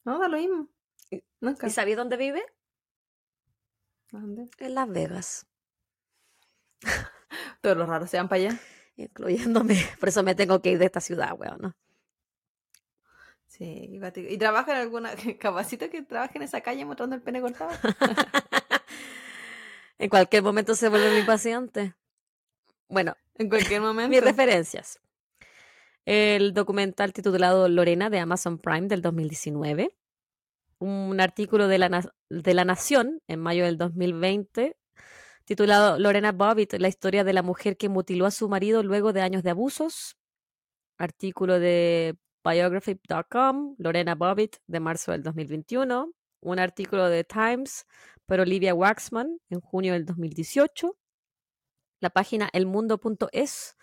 [0.05, 0.67] No, da lo mismo.
[1.09, 1.67] Y- Nunca.
[1.67, 2.43] ¿Y sabéis dónde vive?
[4.11, 4.49] ¿Dónde?
[4.57, 5.45] En Las Vegas,
[7.61, 8.59] Todos los raros se van para allá.
[8.97, 9.75] incluyéndome.
[9.99, 11.57] Por eso me tengo que ir de esta ciudad, weón.
[11.61, 11.75] ¿no?
[13.47, 13.99] Sí.
[14.15, 15.11] ¿Y trabaja en alguna...
[15.39, 17.71] Capacito que trabaje en esa calle mostrando el pene cortado?
[19.97, 21.95] en cualquier momento se vuelve mi paciente.
[22.89, 24.09] Bueno, En cualquier momento.
[24.09, 24.99] mis referencias.
[26.05, 29.95] El documental titulado Lorena de Amazon Prime del 2019.
[30.79, 34.77] Un artículo de la, de la Nación en mayo del 2020
[35.45, 39.21] titulado Lorena Bobbitt, la historia de la mujer que mutiló a su marido luego de
[39.21, 40.17] años de abusos.
[40.97, 46.13] Artículo de biography.com, Lorena Bobbitt, de marzo del 2021.
[46.41, 47.85] Un artículo de Times
[48.25, 50.95] por Olivia Waxman en junio del 2018.
[51.99, 53.75] La página elmundo.es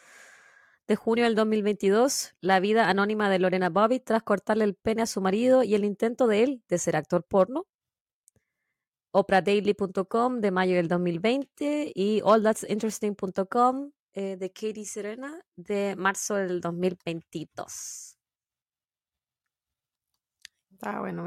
[0.89, 5.07] de junio del 2022, la vida anónima de Lorena Bobbitt tras cortarle el pene a
[5.07, 7.67] su marido y el intento de él de ser actor porno.
[9.11, 18.17] OprahDaily.com de mayo del 2020 y AllThat'sInteresting.com eh, de Katie Serena de marzo del 2022.
[20.81, 21.25] Ah, bueno,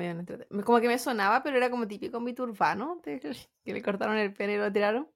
[0.63, 3.19] Como que me sonaba, pero era como típico mito urbano, que
[3.65, 5.11] le cortaron el pene y lo tiraron.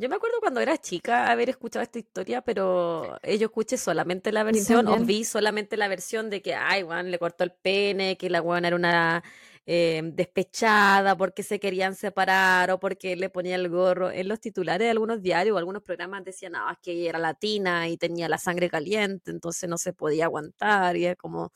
[0.00, 4.44] Yo me acuerdo cuando era chica haber escuchado esta historia, pero yo escuché solamente la
[4.44, 8.30] versión, o vi solamente la versión de que, ay, weón, le cortó el pene, que
[8.30, 9.24] la weón era una
[9.66, 14.12] eh, despechada porque se querían separar o porque le ponía el gorro.
[14.12, 17.18] En los titulares de algunos diarios o algunos programas decían, no, es que ella era
[17.18, 21.52] latina y tenía la sangre caliente, entonces no se podía aguantar y es como...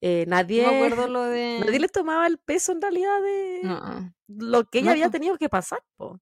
[0.00, 1.58] eh, nadie, No me acuerdo lo de...
[1.58, 5.36] nadie le tomaba el peso en realidad de No, lo que ella No, había tenido
[5.36, 6.20] que pasar, po.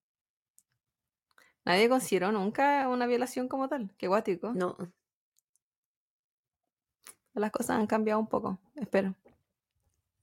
[1.69, 3.93] Nadie consideró nunca una violación como tal.
[3.97, 4.51] Qué guático.
[4.53, 4.75] No.
[7.33, 9.15] Las cosas han cambiado un poco, espero.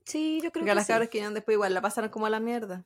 [0.04, 0.92] Sí, yo creo Porque a que las sí.
[0.92, 2.84] cabras que vinieron después igual la pasaron como a la mierda.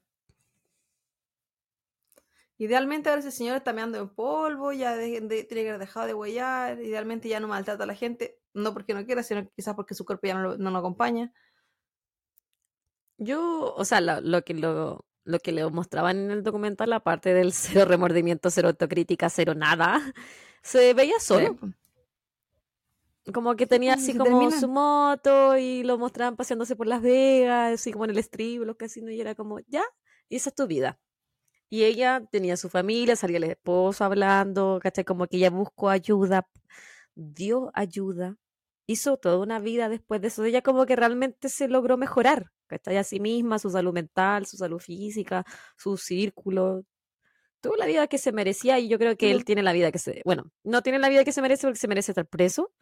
[2.59, 6.07] Idealmente ahora ese señor está meando en polvo, ya de- de- tiene que haber dejado
[6.07, 9.75] de huellar, idealmente ya no maltrata a la gente, no porque no quiera, sino quizás
[9.75, 11.33] porque su cuerpo ya no lo, no lo acompaña.
[13.17, 17.35] Yo, o sea, lo, lo que lo, lo que le mostraban en el documental, aparte
[17.35, 17.53] del
[17.85, 20.01] cero remordimiento, cero autocrítica, cero nada,
[20.63, 21.57] se veía solo.
[21.61, 23.33] Sí.
[23.33, 24.61] Como que tenía así como termina.
[24.61, 28.77] su moto y lo mostraban paseándose por Las Vegas, así como en el strip, los
[28.77, 29.85] casinos, y era como, ya,
[30.29, 30.99] y esa es tu vida.
[31.69, 35.05] Y ella tenía su familia, salía el esposo hablando, ¿cachai?
[35.05, 36.49] Como que ella buscó ayuda,
[37.15, 38.37] dio ayuda,
[38.87, 40.45] hizo toda una vida después de eso.
[40.45, 42.97] Ella como que realmente se logró mejorar, ¿cachai?
[42.97, 45.45] A sí misma, su salud mental, su salud física,
[45.77, 46.85] su círculo.
[47.61, 49.99] tuvo la vida que se merecía y yo creo que él tiene la vida que
[49.99, 50.23] se...
[50.25, 52.73] Bueno, no tiene la vida que se merece porque se merece estar preso,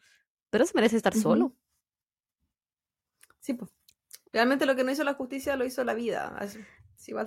[0.50, 1.54] pero se merece estar solo.
[3.40, 3.70] Sí, pues.
[4.30, 6.38] Realmente lo que no hizo la justicia lo hizo la vida.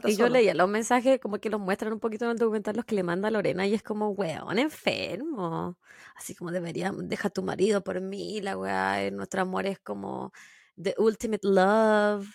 [0.06, 2.86] y yo leía los mensajes como que los muestran un poquito en el documental los
[2.86, 5.80] que le manda Lorena y es como, weón, enfermo.
[6.16, 10.32] Así como debería, deja a tu marido por mí, la weá, nuestro amor es como
[10.82, 12.28] the ultimate love.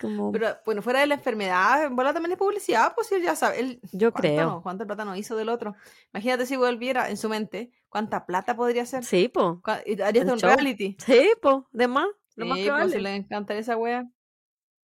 [0.00, 3.58] Pero bueno, fuera de la enfermedad, bola también es publicidad, pues él ya sabe.
[3.58, 4.62] Él, Yo creo.
[4.62, 5.74] ¿Cuánta plata no hizo del otro?
[6.12, 9.04] Imagínate si volviera en su mente, ¿cuánta plata podría ser?
[9.04, 9.60] Sí, po.
[9.64, 10.96] Harías un reality.
[11.04, 12.06] Sí, po, de más.
[12.36, 14.08] Lo más pues, le encanta esa wea.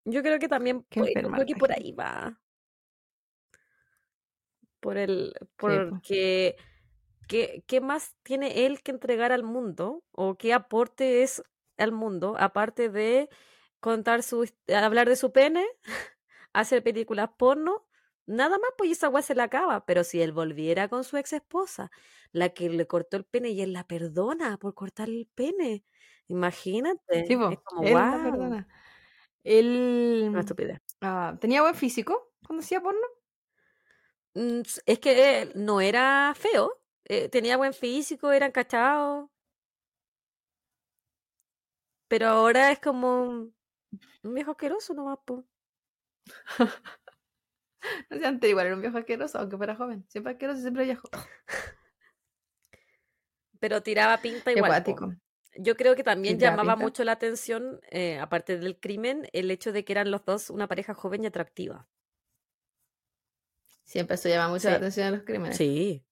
[0.04, 1.06] Yo creo que también creo
[1.46, 2.40] que por ahí va.
[4.80, 5.34] Por el.
[5.56, 6.56] Porque.
[7.28, 10.02] ¿qué, ¿Qué más tiene él que entregar al mundo?
[10.10, 11.44] ¿O qué aporte es
[11.80, 12.36] al mundo?
[12.38, 13.28] Aparte de
[13.80, 15.66] contar su, hablar de su pene,
[16.52, 17.86] hacer películas porno,
[18.26, 19.84] nada más, pues esa weá se la acaba.
[19.86, 21.90] Pero si él volviera con su ex esposa,
[22.32, 25.84] la que le cortó el pene y él la perdona por cortar el pene,
[26.28, 27.26] imagínate.
[27.26, 28.68] Sí, es como, él la perdona.
[29.42, 30.32] Él
[31.00, 33.00] ah, tenía buen físico cuando hacía porno.
[34.34, 39.30] Mm, es que no era feo, eh, tenía buen físico, era encachado.
[42.10, 43.52] Pero ahora es como
[44.24, 45.46] un viejo asqueroso nomás, po.
[48.10, 50.04] no sé, antes igual era un viejo asqueroso, aunque fuera joven.
[50.08, 51.08] Siempre asqueroso y siempre viejo.
[53.60, 54.84] Pero tiraba pinta igual.
[55.54, 59.84] Yo creo que también llamaba mucho la atención, eh, aparte del crimen, el hecho de
[59.84, 61.88] que eran los dos una pareja joven y atractiva.
[63.84, 65.56] Siempre eso llama mucho la atención a los crímenes.
[65.56, 66.04] Sí.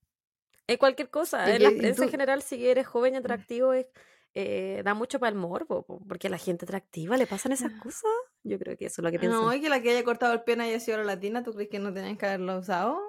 [0.69, 3.87] En cualquier cosa, en la prensa en general, si eres joven y atractivo, es
[4.35, 7.81] eh, da mucho para el morbo, porque a la gente atractiva le pasan esas ah.
[7.83, 8.11] cosas.
[8.43, 9.43] Yo creo que eso es lo que pienso.
[9.43, 11.69] No, y que la que haya cortado el pene haya sido la latina, ¿tú crees
[11.71, 13.01] que no tenían que haberlo usado?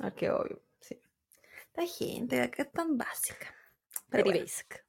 [0.00, 1.00] Ah, qué obvio, sí.
[1.66, 3.54] Esta gente acá es tan básica.
[4.08, 4.44] Pero bueno.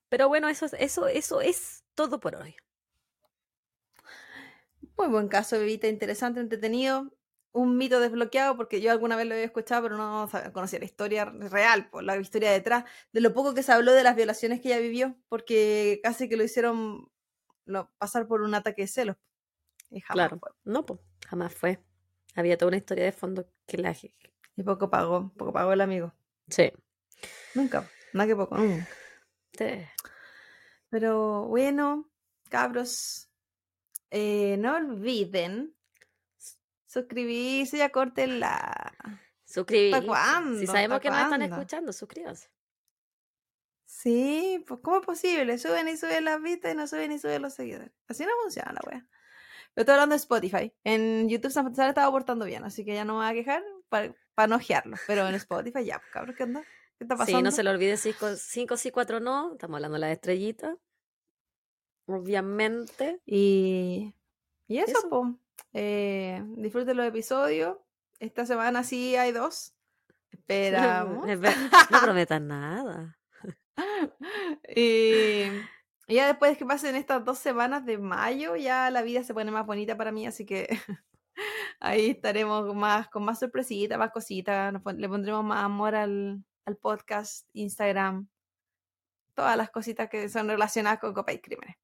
[0.09, 2.55] Pero bueno, eso, eso, eso es todo por hoy.
[4.97, 7.11] Muy buen caso, bebita, interesante, entretenido
[7.53, 11.25] un mito desbloqueado, porque yo alguna vez lo había escuchado, pero no conocía la historia
[11.25, 14.69] real, por la historia detrás, de lo poco que se habló de las violaciones que
[14.69, 17.09] ella vivió, porque casi que lo hicieron
[17.99, 19.17] pasar por un ataque de celos.
[19.89, 21.79] Y jamás claro, no, pues, jamás fue.
[22.35, 23.95] Había toda una historia de fondo que la...
[24.55, 26.11] Y poco pagó, poco pagó el amigo.
[26.49, 26.71] Sí.
[27.53, 28.57] Nunca, nada que poco.
[28.57, 29.85] Sí.
[30.89, 32.09] Pero bueno,
[32.49, 33.29] cabros,
[34.09, 35.75] eh, no olviden
[36.93, 37.79] Suscribirse y
[38.27, 38.93] la
[39.45, 40.59] Suscribirse.
[40.59, 42.51] Si sabemos que nos están escuchando, suscríbanse.
[43.85, 45.57] Sí, pues ¿cómo es posible?
[45.57, 47.91] Suben y suben las vistas y no suben y suben los seguidores.
[48.07, 49.07] Así no funciona la wea.
[49.75, 50.71] Yo estoy hablando de Spotify.
[50.83, 53.63] En YouTube se ha estado portando bien, así que ya no me voy a quejar
[53.89, 54.59] para pa no
[55.07, 56.61] Pero en Spotify ya, cabrón, ¿qué onda?
[56.61, 57.39] ¿Qué está pasando?
[57.39, 59.53] Sí, no se lo olvide 5 sí, 4 no.
[59.53, 60.77] Estamos hablando de las estrellitas.
[62.05, 63.19] Obviamente.
[63.25, 64.13] Y,
[64.67, 65.09] y eso, eso.
[65.09, 65.42] pues.
[65.73, 67.77] Eh, disfruten los episodios.
[68.19, 69.75] Esta semana sí hay dos.
[70.31, 71.27] Esperamos.
[71.27, 73.17] no prometan nada.
[74.75, 75.45] y,
[76.07, 79.65] ya después que pasen estas dos semanas de mayo, ya la vida se pone más
[79.65, 80.67] bonita para mí, así que
[81.79, 84.73] ahí estaremos más con más sorpresitas, más cositas.
[84.95, 88.27] le pondremos más amor al, al, podcast, Instagram,
[89.33, 91.75] todas las cositas que son relacionadas con Copa y Crímenes.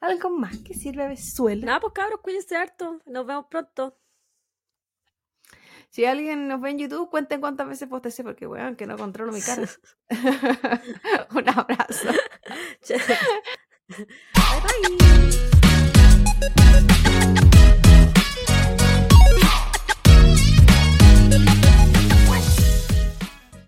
[0.00, 1.66] ¿Algo más que sirve Venezuela?
[1.66, 3.00] Nada, pues cabros, cuídense harto.
[3.06, 3.98] Nos vemos pronto.
[5.90, 9.32] Si alguien nos ve en YouTube, cuenten cuántas veces postecé, porque weón, que no controlo
[9.32, 9.66] mi cara.
[11.34, 12.08] Un abrazo.
[13.88, 14.06] bye
[16.50, 17.50] bye.